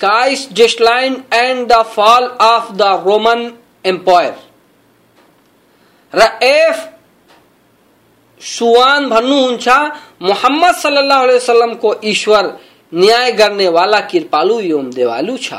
[0.00, 3.50] काइस decline and the fall of the Roman
[3.84, 4.34] empire
[6.12, 6.86] raw F
[8.40, 9.68] सुवान भन्नुहुन्छ
[10.22, 12.52] मोहम्मद सल्लल्लाहु अलैहि वसल्लम को ईश्वर
[12.94, 15.54] न्याय गर्ने वाला कृपालु एवं देवालु छ।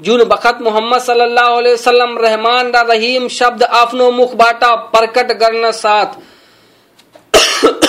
[0.00, 6.10] जुन बखत मोहम्मद सल्लल्लाहु अलैहि वसल्लम रहमान र रहीम शब्द आफ्नो मुखबाट प्रकट गर्न साथ।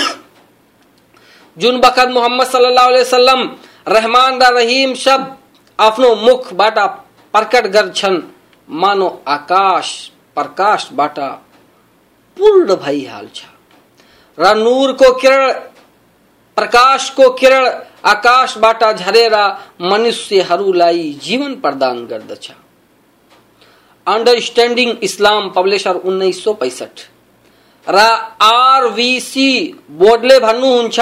[1.57, 3.41] जुन बखत मोहम्मद सल्लल्लाहु अलैहि वसल्लम
[3.87, 5.35] रहमान र रहीम शब्द
[5.79, 6.77] आफ्नो मुखबाट
[7.33, 8.21] प्रकट गर्छन्
[8.69, 9.89] मानो आकाश
[10.35, 11.19] प्रकाशबाट
[12.37, 13.43] पूर्ण भइहाल्छ।
[14.37, 15.51] र नूरको किरण,
[16.57, 17.65] प्रकाशको किरण
[18.05, 19.35] आकाशबाट झरेर
[19.81, 22.49] मनुष्यहरूलाई जीवन प्रदान गर्दछ।
[24.07, 26.99] अन्डरस्ट्यान्डिङ इस्लाम पब्लिसर उन्नाइस सौ पैसठ।
[27.87, 27.97] र
[28.43, 29.49] आरविसी
[29.91, 30.99] बोर्डले भन्नुहुन्छ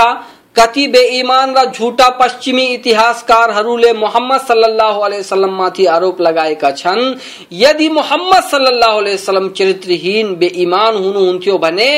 [0.58, 7.16] कति बेईमान र झूठा पश्चिमी इतिहासकारहरूले मोहम्मद सल्लाह वसल्लममाथि आरोप लगाएका छन्,
[7.54, 11.92] यदि मोहम्मद सल्लाह वसल्लम चरित्रहीन, बेईमान हुनुहुन्थ्यो भने,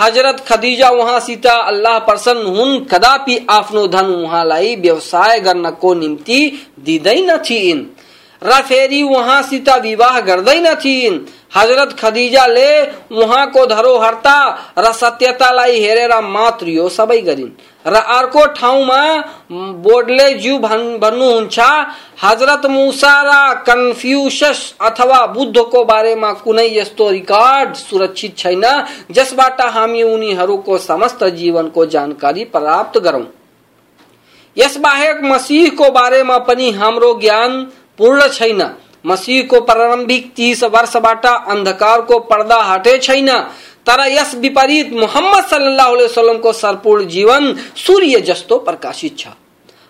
[0.00, 6.40] हज़रत खदिजा सीता अल्लाह प्रसन्न हुन्, कदापि आफ्नो धन उहाँलाई व्यवसाय गर्नको निम्ति
[6.80, 7.84] दिँदैनथिन्
[8.42, 11.18] र फेरि उहाँसित विवाह गर्दैनथिन्
[11.56, 12.70] हज़रत खदिजाले
[13.14, 14.38] उहाँको धरोहरता
[14.78, 17.50] र सत्यतालाई हेरेर मात्र यो सबै गरिन्।
[17.86, 19.00] र अर्को ठाउँमा
[19.82, 21.58] बोर्डले ज्यू भन्नुहुन्छ
[22.22, 23.32] हज़रत मुसा र
[23.66, 28.64] कन्फ्युसस अथवा बुद्धको बारेमा कुनै यस्तो रिकर्ड सुरक्षित छैन
[29.10, 33.24] जसबाट हामी उनीहरूको समस्त जीवनको जानकारी प्राप्त गरौं।
[34.56, 37.60] यसबाहेक मसीहको बारेमा पनि हाम्रो ज्ञान
[37.98, 38.62] पूर्ण छैन।
[39.06, 43.30] मसीहको प्रारम्भिक तीस वर्षबाट अंधकारको पर्दा हटे छैन।
[43.86, 49.26] तर यस विपरीत मोहम्मद सल्लाह वसल्लमको सरपूर्ण जीवन सूर्य जस्तो प्रकाशित छ।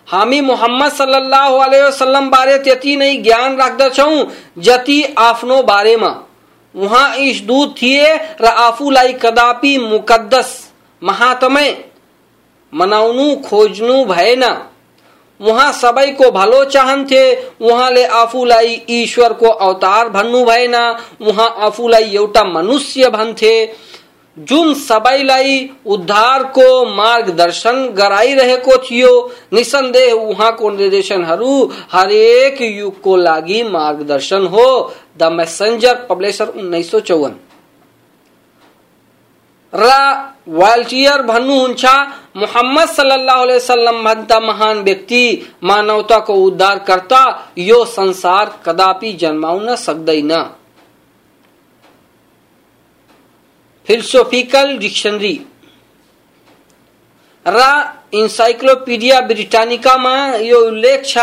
[0.07, 4.23] हामी मोहम्मद सल्लाह वसल्लम बारे त्यति नै ज्ञान राख्दछौ,
[4.57, 6.15] जति आफ्नो बारेमा।
[6.75, 10.49] उहाँ ईशदूत थिए र आफूलाई कदापि मुकद्दस
[11.01, 11.77] महात्मय
[12.73, 14.43] मनाउनु, खोज्नु भएन।
[15.39, 17.23] उहाँ सबैको भलो चाहन्थे
[17.61, 20.75] उहाँले आफूलाई ईश्वरको अवतार भन्नु भएन
[21.21, 23.53] उहाँ आफूलाई एउटा मनुष्य भन्थे
[24.37, 29.09] जुन सबैलाई उद्धारको मार्गदर्शन गराइरहेको थियो,
[29.53, 34.67] निसन्देह उहाँको निर्देशनहरू हरेक युगको लागि मार्गदर्शन हो।
[35.17, 37.35] द मेसेन्जर पब्लिसर उन्नाइस सौ चौवन।
[39.73, 39.89] र
[40.49, 41.85] वाल्टियर भन्नुहुन्छ
[42.37, 45.23] मोहम्मद सल्लल्लाहु अलैहि वसल्लम भन्दा महान व्यक्ति,
[45.63, 47.21] मानवताको उद्धारकर्ता,
[47.57, 50.31] यो संसार कदापि जन्माउन सक्दैन।
[53.87, 55.35] फिलोसोफिकल डिक्सनरी
[57.45, 57.59] र
[58.13, 61.17] इन्साइक्लोपिडिया ब्रिटानिकामा यो उल्लेख छ,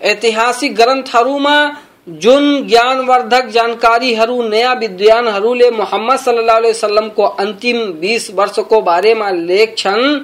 [0.00, 1.56] ऐतिहासिक ग्रन्थहरूमा
[2.06, 10.18] जुन ज्ञानवर्धक जानकारीहरू नयाँ विद्वानहरूले मोहम्मद सल्लाह वसल्लमको अन्तिम बिस वर्षको बारेमा लेख्छन्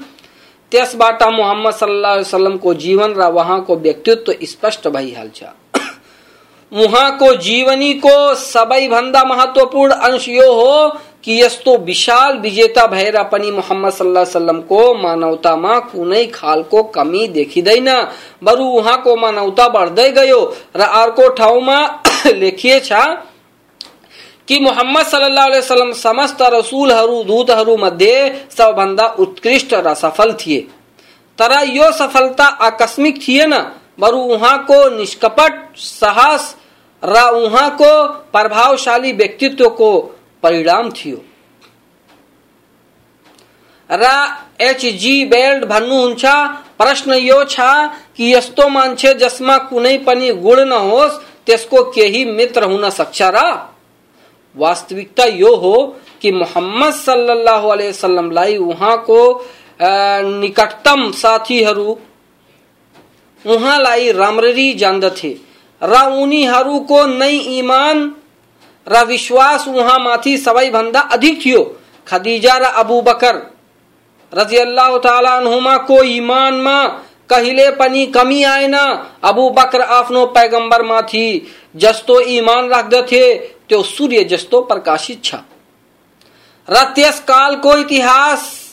[0.72, 4.88] त्यसबाट मोहम्मद सल्लाह वसल्लमको जीवन र उहाँको व्यक्तित्व स्पष्ट
[6.72, 10.74] जीवनी को जीवनीको सबैभन्दा महत्वपूर्ण अंश यो हो
[11.24, 17.88] कि यस्तो विशाल विजेता भएर पनि मोहम्मद सल्लाह सल्लमको मानवतामा कुनै खालको कमी देखिँदैन।
[18.44, 20.40] बरु उहाँको मानवता बढ्दै गयो
[20.76, 21.78] र अर्को ठाउँमा
[22.26, 22.92] लेखिएछ
[24.48, 30.60] कि मोहम्मद सल्लाह वसल्लम समस्त रसुलहरू, दूतहरू मध्ये सबभन्दा उत्कृष्ट र सफल थिए।
[31.38, 33.52] तर यो सफलता आकस्मिक थिएन।
[34.00, 36.54] बरु उहाँको निष्कपट, साहस
[37.02, 37.92] र उहाँको
[38.32, 39.90] प्रभावशाली व्यक्तित्वको
[40.42, 41.18] परिणाम थियो।
[43.90, 44.04] र
[44.60, 46.24] एचजी बेल्ट भन्नुहुन्छ
[46.78, 47.60] प्रश्न यो छ
[48.16, 53.38] कि यस्तो मान्छे जसमा कुनै पनि गुण नहोस्, त्यसको केही मित्र हुन सक्छ र?
[54.56, 55.74] वास्तविकता यो हो
[56.20, 59.20] कि मोहम्मद सल्लल्लाहु अलैहि वसल्लमलाई उहाँको
[60.40, 61.98] निकटतम साथीहरू
[63.44, 65.32] उहाँलाई राम्ररी जान्दथे
[65.82, 65.94] र
[68.88, 71.62] नै र विश्वास उहाँमाथि सबैभन्दा अधिक थियो।
[72.06, 73.36] खदीजा रा अबू बकर
[74.32, 76.86] रज़ी अल्लाह तालाको इमानमा
[77.30, 78.82] कहिले पनी कमी आयना
[79.24, 81.46] अबू बकर आफ्नो पैगम्बरमाथि
[81.76, 82.70] जस्तो इमान
[83.12, 83.36] थे,
[83.68, 85.34] त्यो सूर्य जस्तो प्रकाशित छ।
[86.68, 88.67] रत्यस काल को इतिहास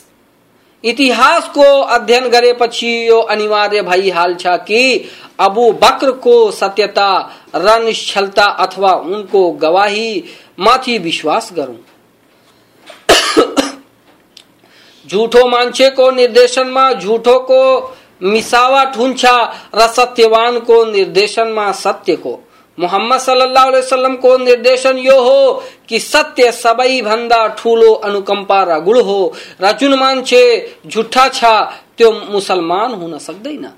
[0.85, 7.31] इतिहास को अध्ययन करे પછી यो अनिवार्य भाई हाल छा कि अबू बकर को सत्यता
[7.55, 10.23] रनिश्चलता अथवा उनको गवाही,
[10.59, 11.77] माथी विश्वास करूँ।
[15.07, 22.44] झूठो मांचे को निर्देशन में, झूठो को मिसावा ठूंछा सत्यवान को निर्देशन में, सत्य को
[22.79, 28.97] मोहम्मद सल्लल्लाहु अलैहि वसल्लम को निर्देशन यो हो कि सत्य सबई भंदा ठूलो अनुकंपा रगुड़
[28.97, 30.43] हो। रचुन रजुन मानचे
[30.87, 31.61] झूठा छा,
[31.97, 33.71] त्यो मुसलमान हो न सकते ना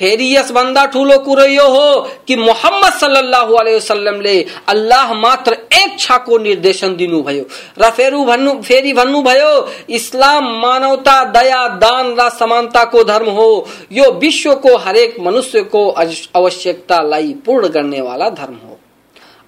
[0.00, 5.98] फेरी यस बंदा ठूलो कुरयो हो कि मोहम्मद सल्लल्लाहु अलैहि वसल्लम ले अल्लाह मात्र एक
[6.00, 7.44] छा को निर्देशन दिनु भयो।
[7.78, 13.68] र फेरु भन्नु, फेरी भन्नु भयो, इस्लाम मानवता, दया, दान र समानता को धर्म हो।
[13.92, 15.90] यो विश्व को हरेक मनुष्य को
[16.36, 18.78] आवश्यकता लाई पूर्ण करने वाला धर्म हो।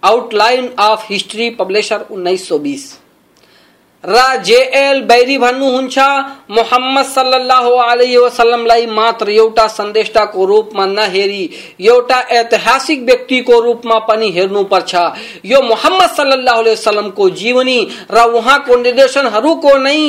[0.05, 2.98] आउटलाइन ऑफ़ हिस्ट्री पब्लिशर 1920
[4.05, 5.99] र जेएल बैरी भन्नुहुन्छ
[6.51, 11.45] मोहम्मद सल्लल्लाहु अलैहि वसल्लमलाई मात्र एउटा सन्देष्टाको रूपमा नहेरी
[11.81, 14.95] एउटा ऐतिहासिक व्यक्तिको रूपमा पनि हेर्नुपर्छ।
[15.45, 17.79] यो मोहम्मद सल्लल्लाहु अलैहि वसल्लमको जीवनी
[18.11, 20.01] र उहाँको निर्देशनहरूको नै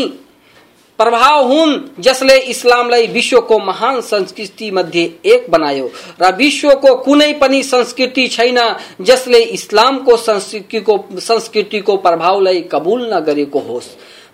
[0.99, 5.89] प्रभाव हुन् जसले इस्लामलाई विश्वको महान संस्कृति मध्ये एक बनायो
[6.21, 8.59] र विश्वको कुनै पनि संस्कृति छैन
[9.01, 13.87] जसले इस्लामको संस्कृतिको संस्कृतिको प्रभावलाई कबुल नगरेको होस्।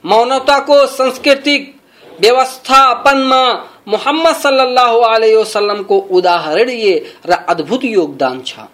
[0.06, 1.74] मानवताको सांस्कृतिक
[2.22, 3.44] व्यवस्थापनमा
[3.88, 8.68] मोहम्मद सल्लल्लाहु अलैहि वसल्लमको उदाहरणीय र अद्भुत योगदान छ।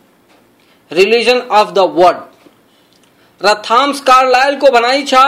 [0.91, 2.30] रिलिजन अफ द वर्ल्ड
[3.45, 5.23] र थॉम्स कार्लाइल को बनाई छा।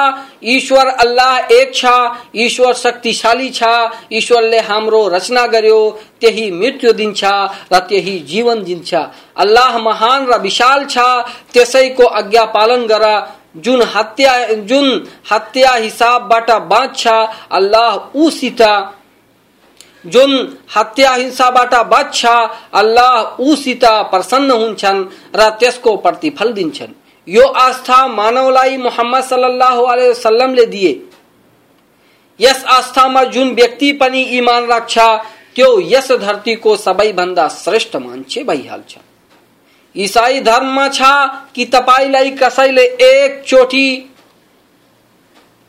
[0.46, 1.96] ईश्वर अल्लाह एक छा।
[2.36, 3.74] ईश्वर शक्तिशाली छा।
[4.14, 5.80] ईश्वरले हाम्रो रचना गर्यो।
[6.22, 7.24] त्यही मृत्यु दिन्छ
[7.74, 10.98] र त्यही जीवन दिन्छ अल्लाह महान र विशाल छ।
[11.54, 13.06] त्यसैको आज्ञा पालन गर।
[13.58, 17.08] जुन हत्या जुन हत्या हिसाबबाट बाँच्छ,
[17.52, 18.62] अल्लाह उसित
[20.06, 20.32] जुन
[20.76, 22.26] हत्या हिंसाबाट बच्छ,
[22.74, 26.94] अल्लाह उसित प्रसन्न हुन्छन् र त्यसको प्रतिफल दिन्छन्।
[27.28, 30.92] यो आस्था मानवलाई मोहम्मद सल्लल्लाहु अलैहि वसल्लमले दिए।
[32.40, 34.98] यस आस्थामा जुन व्यक्ति पनि इमान राख्छ,
[35.56, 38.98] त्यो यस धरतीको सबैभन्दा श्रेष्ठ मान्छे भइहाल्छ।
[39.96, 41.02] इसाई धर्ममा छ
[41.56, 44.10] कि तपाईँलाई कसैले एक चोटी,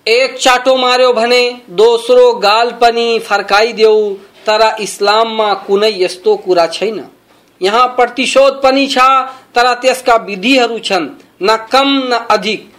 [0.07, 4.15] एक चाटो मार्यो भने दोस्रो गाल पनि फर्काइदेऊ,
[4.47, 7.05] तर इस्लाममा कुनै यस्तो कुरा छैन।
[7.61, 8.99] यहाँ प्रतिशोध पनि छ,
[9.55, 11.09] तर त्यसका विधिहरू छन्।
[11.41, 12.71] न कम न अधिक।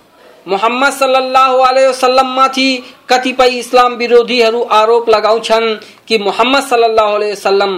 [0.48, 2.68] मोहम्मद सल्लल्लाहु अलैहि वसल्लम माथि
[3.10, 5.76] कतिपय इस्लाम विरोधीहरू आरोप लगाउँछन्
[6.08, 7.74] कि मोहम्मद सल्लल्लाहु अलैहि वसल्लम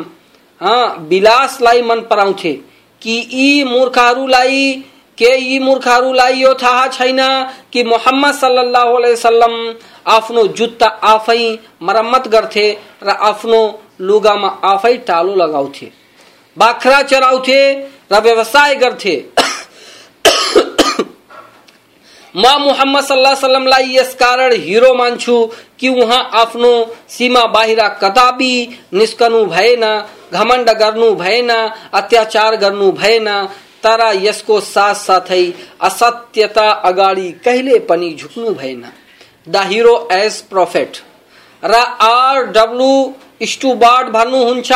[1.09, 2.53] विलासलाई मन पराउँथे
[3.01, 4.83] कि यी मूर्खहरूलाई,
[5.17, 7.19] के यी मूर्खहरूलाई यो थाहा छैन
[7.73, 9.55] कि मोहम्मद सल्लल्लाहु अलैहि वसल्लम
[10.07, 11.39] आफ्नो जुत्ता आफै
[11.83, 12.67] मरम्मत गर्थे
[13.03, 13.59] र आफ्नो
[14.01, 15.91] लुगामा आफै टालो लगाउँथे,
[16.57, 17.59] बाख्रा चराउँथे
[18.11, 19.15] र व्यवसाय गर्थे।
[22.37, 25.37] म मुहम्मद सल्लाहलाई यस कारण हिरो मान्छु
[25.79, 26.71] कि उहाँ आफ्नो
[27.09, 28.51] सीमा बाहिर कदापि
[28.93, 29.85] निस्कनु भएन
[30.33, 33.29] घमण्ड गर्नु भएन अत्याचार गर्नु भएन
[33.83, 35.43] तर यसको साथ साथै
[35.89, 38.83] असत्यता अगाडि कहिले पनि झुक्नु भएन।
[39.47, 40.97] द हिरो एज प्रोफेट
[41.63, 42.91] र आर डब्लु
[43.41, 44.71] स्टुबार्ड भन्नुहुन्छ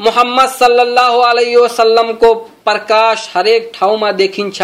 [0.00, 4.62] मोहम्मद सल्लल्लाहु अलैहि वसल्लमको प्रकाश हरेक ठाउँमा देखिन्छ।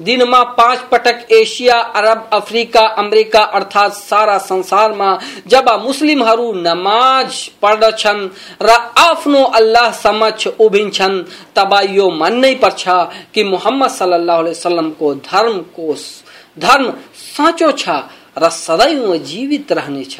[0.00, 8.28] दिनमा पाँच पटक एसिया अरब, अफ्रिका, अमेरिका अर्थात सारा संसारमा जब मुस्लिमहरू नमाज़ पढ्दछन्
[8.62, 11.22] र आफ्नो अल्लाह समक्ष उभिन्छन्,
[11.56, 12.84] तब यो मान्नै पर्छ
[13.34, 15.94] कि मोहम्मद सल्लल्लाहु अलैहि वसल्लमको धर्मको
[16.58, 17.88] धर्म साँचो छ
[18.38, 20.16] र सदैव जीवित रहनेछ।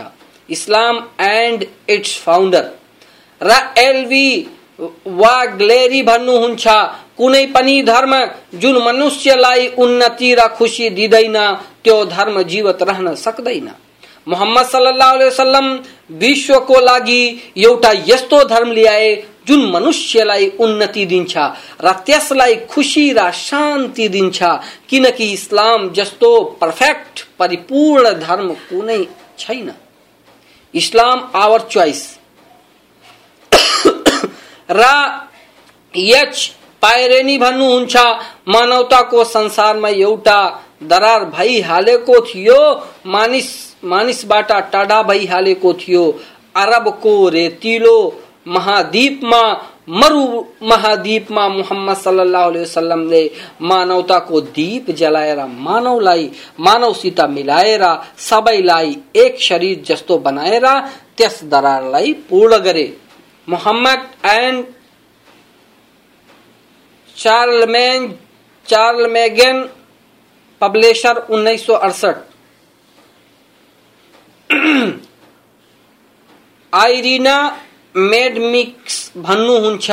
[0.49, 2.71] इस्लाम एन्ड इट्स फाउन्डर
[3.41, 4.27] र एलभी
[5.23, 6.03] वाग्लेरी
[7.19, 8.15] कुनै पनि धर्म
[8.61, 11.37] जुन मनुष्यलाई उन्नति र खुसी दिँदैन
[11.85, 13.69] त्यो धर्म जीवित रहन सक्दैन
[14.27, 15.69] मोहम्मद सल्लल्लाहु अलैहि वसल्लम
[16.19, 17.23] विश्वको लागि
[17.59, 19.15] एउटा यस्तो धर्म ल्याए
[19.49, 21.37] जुन मनुष्यलाई उन्नति दिन्छ
[21.85, 24.43] र त्यसलाई खुसी र शान्ति दिन्छ
[24.89, 29.01] किनकि इस्लाम जस्तो पर्फेक्ट परिपूर्ण धर्म कुनै
[29.39, 29.73] छैन
[30.75, 32.03] इस्लाम आवर चोइस
[34.71, 34.85] र
[35.95, 36.47] एच
[36.83, 37.97] पाइरेनी भन्नुहुन्छ
[38.49, 40.39] मानवताको संसारमा एउटा
[40.93, 42.59] दरार भइहालेको थियो
[43.07, 43.51] मानिस
[43.85, 46.05] मानिसबाट टाढा भइहालेको थियो
[46.57, 47.97] अरबको रेतिलो
[48.49, 49.43] महाद्वीपमा
[49.89, 53.23] मरु महाद्वीपमा मुहम्मद सल्लल्लाहु अलैहि वसल्लमले
[53.71, 56.31] मानवताको दीप जलाएर मानवलाई
[56.61, 57.85] मानवसित मिलाएर
[58.29, 60.67] सबैलाई एक शरीर जस्तो बनाएर
[61.17, 62.87] त्यस दरारलाई पूर्ण करे।
[63.49, 64.65] Muhammad and
[67.17, 68.01] Charlemagne
[68.67, 69.57] Charlemagne
[70.61, 72.17] publisher उन्नाइस सौ अड़सठ।
[76.75, 77.37] आइरिना
[77.97, 79.91] मेडमिक्स भन्नुहुन्छ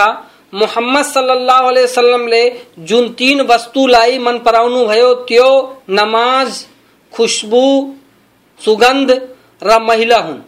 [0.53, 6.65] मोहम्मद सल्लल्लाहु अलैहि वसल्लमले जुन तीन वस्तुलाई मन पराउनु भयो, त्यो नमाज़,
[7.13, 7.95] खुशबू
[8.65, 9.11] सुगंध
[9.63, 10.39] र महिला हुन्।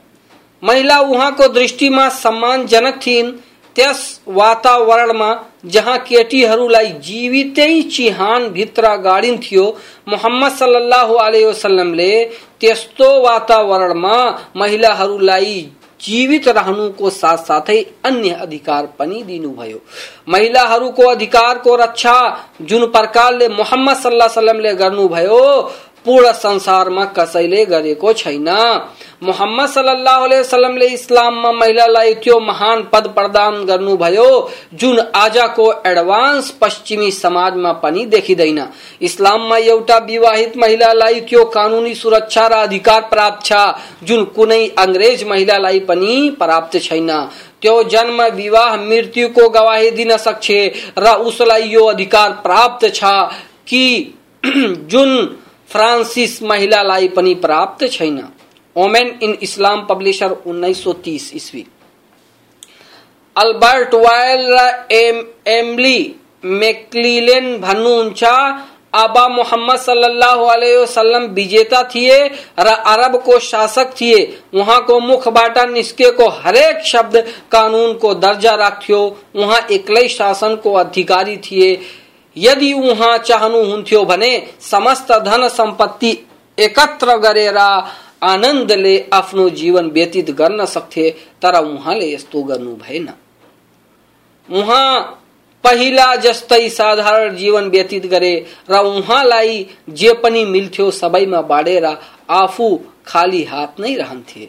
[0.64, 3.32] महिला उहाँको दृष्टिमा सम्मानजनक थिइन्।
[3.76, 9.78] त्यस वातावरणमा जहाँ केटीहरूलाई जीवितै चिहान भित्र गाडिन्थ्यो
[10.08, 12.26] मोहम्मद सल्लल्लाहु अलैहि वसल्लमले
[12.60, 14.18] त्यस्तो वातावरणमा
[14.56, 15.68] महिलाहरूलाई
[16.04, 19.80] जीवित रहनुको साथ साथै अन्य अधिकार पनि दिनुभयो।
[20.30, 22.16] महिलाहरूको अधिकारको रक्षा
[22.62, 25.42] जुन प्रकारले मोहम्मद सल्लाह गर्नु गर्नुभयो
[26.06, 28.50] पूर्ण संसारमा कसैले गरेको छैन।
[29.24, 37.72] मोहम्मद सल्लाह वसलमले इस्लाममा महिलालाई त्यो महान पद प्रदान गर्नुभयो, जुन आजको एडभान्स पश्चिमी समाजमा
[37.72, 38.68] पनि देखिँदैन।
[39.02, 43.54] इस्लाममा एउटा विवाहित महिलालाई त्यो कानुनी सुरक्षा र अधिकार प्राप्त छ,
[44.04, 47.30] जुन कुनै अंग्रेज़ महिलालाई पनि प्राप्त छैन।
[47.62, 50.52] त्यो जन्म, विवाह, मृत्युको गवाही दिन सक्छ
[50.98, 53.04] र उसलाई यो अधिकार प्राप्त छ
[53.68, 54.14] कि
[54.46, 55.38] जुन
[55.72, 58.24] फ्रांसिस महिलालाई पनि प्राप्त छैन।
[58.76, 61.66] ओमेन इन इस्लाम पब्लिशर 1930 ईस्वी।
[63.38, 66.16] अल्बर्ट वायल र एम, एमली
[66.46, 68.24] मेक्लिलेन भन्नुहुन्छ
[68.94, 72.18] अब मोहम्मद सल्लल्लाहु अलैहि वसल्लम विजेता थिए
[72.60, 77.18] र अरब को शासक थिए। वहाँ को मुख बाटा निस्के को हरेक शब्द
[77.52, 81.74] कानून को दर्जा राख्थ्यो। उहाँ शासन को अधिकारी थिए।
[82.36, 86.12] यदि उहाँ चाहनुहुन्थ्यो भने समस्त धन संपत्ति
[86.58, 91.10] एकत्र गरेर आनन्दले आफ्नो जीवन व्यतीत गर्न सक्थे,
[91.42, 93.10] तर उहाँले यस्तो गर्नु भएन।
[94.50, 95.02] उहाँ
[95.64, 98.34] पहिला जस्तै साधारण जीवन व्यतीत गरे
[98.70, 102.76] र उहाँलाई जे पनि मिल्थ्यो सबैमा बाँडेर आफू
[103.08, 104.46] खाली हात नै रहन्थे।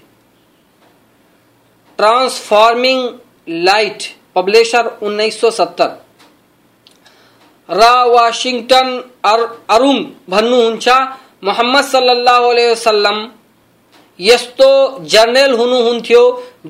[1.99, 3.09] ट्रान्सफर्मिङ
[3.49, 4.03] लाइट
[4.35, 6.02] पब्लिशर उन्नाइस सौ सत्तर
[7.69, 7.83] र
[8.15, 8.89] वासिङटन
[9.75, 9.99] अरुङ
[10.31, 10.89] भन्नुहुन्छ
[11.45, 13.19] मोहम्मद सल्लाह वसल्लम,
[14.19, 14.71] यस्तो
[15.13, 16.23] जर्नेल हुनुहुन्थ्यो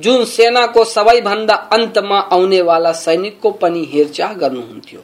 [0.05, 5.01] जुन सेनाको सबैभन्दा अन्तमा आउनेवाला सैनिकको पनि हेरचाह गर्नुहुन्थ्यो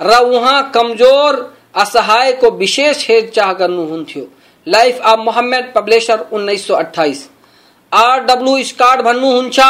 [0.00, 1.34] र उहाँ कमज़ोर,
[1.74, 4.24] असहायको विशेष हेरचाह गर्नुहुन्थ्यो
[4.66, 7.28] लाइफ अफ मोहम्मद पब्लिशर उन्नाइस सौ अठाइस
[7.92, 9.60] आर डब्लु स्काट भन्नुहुन्छ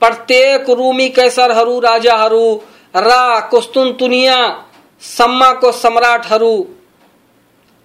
[0.00, 2.46] प्रत्येक रुमी कैसरहरू, राजाहरू,
[2.94, 3.10] र
[3.50, 4.36] कुस्तुनतुनिया
[5.02, 6.54] सम्माको सम्राटहरू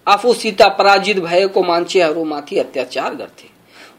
[0.08, 3.48] आफूसित पराजित भएको मान्छेहरूमाथि अत्याचार गर्थे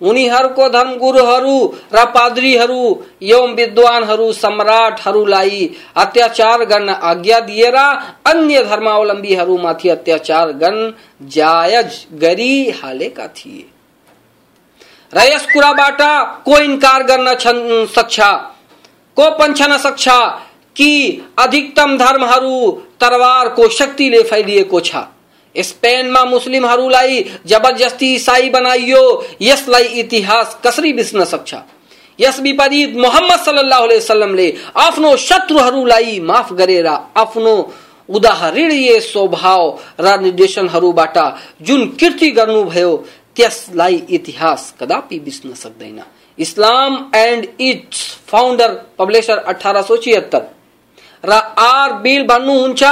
[0.00, 1.56] उनीहरूको धर्मगुरुहरू
[1.92, 2.82] र पाद्रीहरू
[3.22, 7.76] एवं विद्वानहरू सम्राटहरूलाई अत्याचार गर्न आज्ञा दिएर
[8.26, 10.92] अन्य धर्मावलम्बीहरूमाथि अत्याचार गर्न
[11.30, 13.66] जायज़ गरिहालेका थिए
[15.12, 16.00] र यस कुराबाट
[16.44, 17.34] को इन्कार गर्न
[17.90, 18.20] सक्छ
[19.16, 20.08] को पन्छन सक्छ
[20.76, 20.92] कि
[21.38, 22.56] अधिकतम धर्महरू
[23.00, 24.96] तरवारको शक्तिले फैलिएको छ
[25.54, 29.02] स्पेनमा मुस्लिमहरूलाई जबरजस्ती इसाई बनाइयो
[29.42, 31.54] यसलाई इतिहास कसरी बिर्सन सक्छ?
[32.18, 37.54] यस विपरीत मोहम्मद सल्लाह वसल्लमले आफ्नो शत्रुहरूलाई माफ गरेर आफ्नो
[38.08, 39.62] उदाहरणीय स्वभाव
[40.00, 41.18] र निर्देशनहरूबाट
[41.62, 42.96] जुन कृति गर्नुभयो
[43.36, 46.00] त्यसलाई इतिहास कदापि बिर्सन सक्दैन।
[46.38, 50.42] Islam and its founder publisher अठारह सौ छिहत्तर।
[51.24, 52.82] र आर बिल भन्नुहुन्छ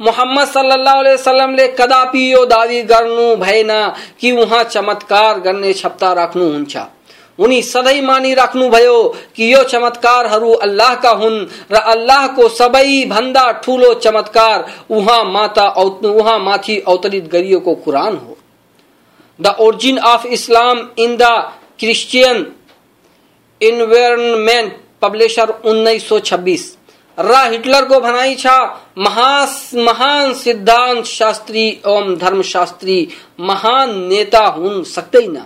[0.00, 3.70] मोहम्मद सल्लाह वसल्लमले कदापि यो दावी गर्नु भएन
[4.20, 6.76] कि उहाँ चमत्कार गर्ने क्षमता राख्नुहुन्छ
[7.38, 8.96] उनी सधैँ मानिराख्नुभयो
[9.36, 17.30] कि यो चमत्कारहरू अल्लाहका हुन् र अल्लाहको सबैभन्दा ठुलो चमत्कार उहाँ माता उहाँ माथि अवतरित
[17.32, 18.36] गरिएको कुरान हो।
[19.40, 21.28] The origin of Islam in the
[21.80, 22.46] Christian
[23.60, 26.76] environment publisher उन्नाइस सौ छब्बीस।
[27.18, 28.46] र हिटलरको भनाइ छ।
[28.98, 29.30] महा
[29.76, 32.96] महान सिद्धान्त शास्त्री एवं धर्मशास्त्री
[33.40, 35.36] महान नेता हुन सक्दैन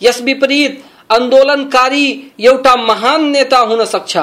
[0.00, 0.82] यस विपरीत
[1.12, 2.06] आन्दोलनकारी
[2.40, 4.16] एउटा महान नेता हुन सक्छ।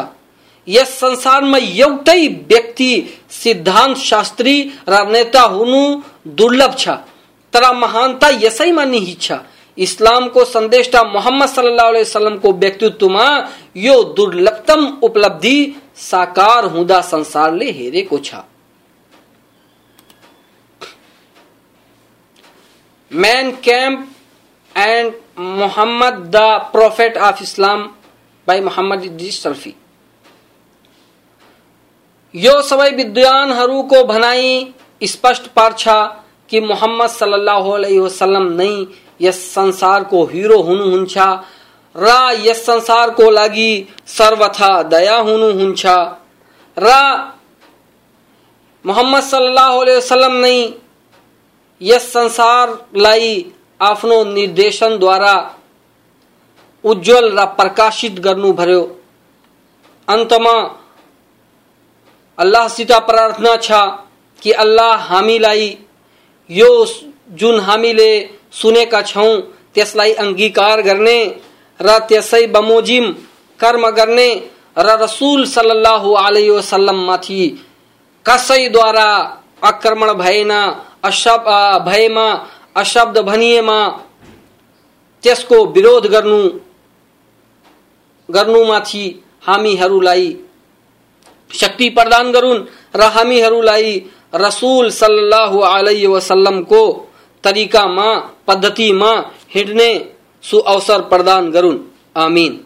[0.68, 2.92] यस संसारमा एउटै व्यक्ति
[3.34, 4.56] सिद्धान्त शास्त्री
[4.90, 5.82] र नेता हुनु
[6.36, 6.90] दुर्लभ छ।
[7.54, 9.40] तर महानता यसैमा निहित छ।
[9.78, 13.26] इस्लामको सन्देशटा मोहम्मद सल्लाह अलैहि वसल्लमको व्यक्तित्वमा
[13.78, 15.58] यो दुर्लभतम उपलब्धि
[16.02, 18.44] साकार हुँदा संसारले हेरेको छ
[23.12, 24.08] मैन camp
[24.76, 26.42] and Muhammad the
[26.74, 27.84] prophet of Islam
[28.48, 29.76] by Muhammad Idris SARFAESI
[32.34, 34.52] यो सबै विद्वानहरूको भनाई
[35.08, 35.84] स्पष्ट पार्छ
[36.50, 37.68] कि मोहम्मद सल्लाह
[38.00, 38.72] वसल्लम नै
[39.22, 41.28] यस संसारको हिरो हुनुहुन्छ
[41.96, 43.72] र यस संसारको लागि
[44.08, 45.86] सर्वथा दया हुनुहुन्छ
[46.78, 46.92] र
[48.86, 50.58] मोहम्मद सल्लाह वसल्लम नै
[51.82, 53.34] यस संसारलाई
[53.82, 55.36] आफ्नो निर्देशनद्वारा
[56.84, 58.82] उज्जवल र प्रकाशित गर्नुभयो।
[60.08, 60.56] अन्तमा
[62.38, 63.72] अल्लाहसित प्रार्थना छ
[64.42, 65.78] कि अल्लाह हामीलाई
[66.50, 66.72] यो
[67.40, 68.12] जुन हामीले
[68.52, 69.32] सुनेका छौँ
[69.74, 71.18] त्यसलाई अङ्गीकार गर्ने
[71.82, 73.12] र बमोजिम
[73.60, 74.30] कर्म गर्ने
[74.78, 77.42] र रसुल सल्लाह आलि वसल्लममाथि
[78.26, 79.10] कसैद्वारा
[79.64, 80.52] आक्रमण भएन
[81.04, 81.46] अशब
[81.88, 82.28] भएमा
[82.78, 83.80] अशब्द भनिएमा
[85.24, 86.42] त्यसको विरोध गर्नु
[88.30, 89.04] गर्नुमाथि
[89.48, 90.26] हामीहरूलाई
[91.52, 92.66] शक्ति प्रदान गरून्
[92.96, 93.94] र हामीहरूलाई
[94.36, 96.84] रसुल सल्लाह अलैहि वसल्लमको
[97.44, 98.08] तरिकामा,
[98.48, 99.12] पद्धतिमा
[99.56, 99.92] हिँड्ने
[100.44, 101.78] सुअवसर प्रदान करून।
[102.16, 102.58] आमीन।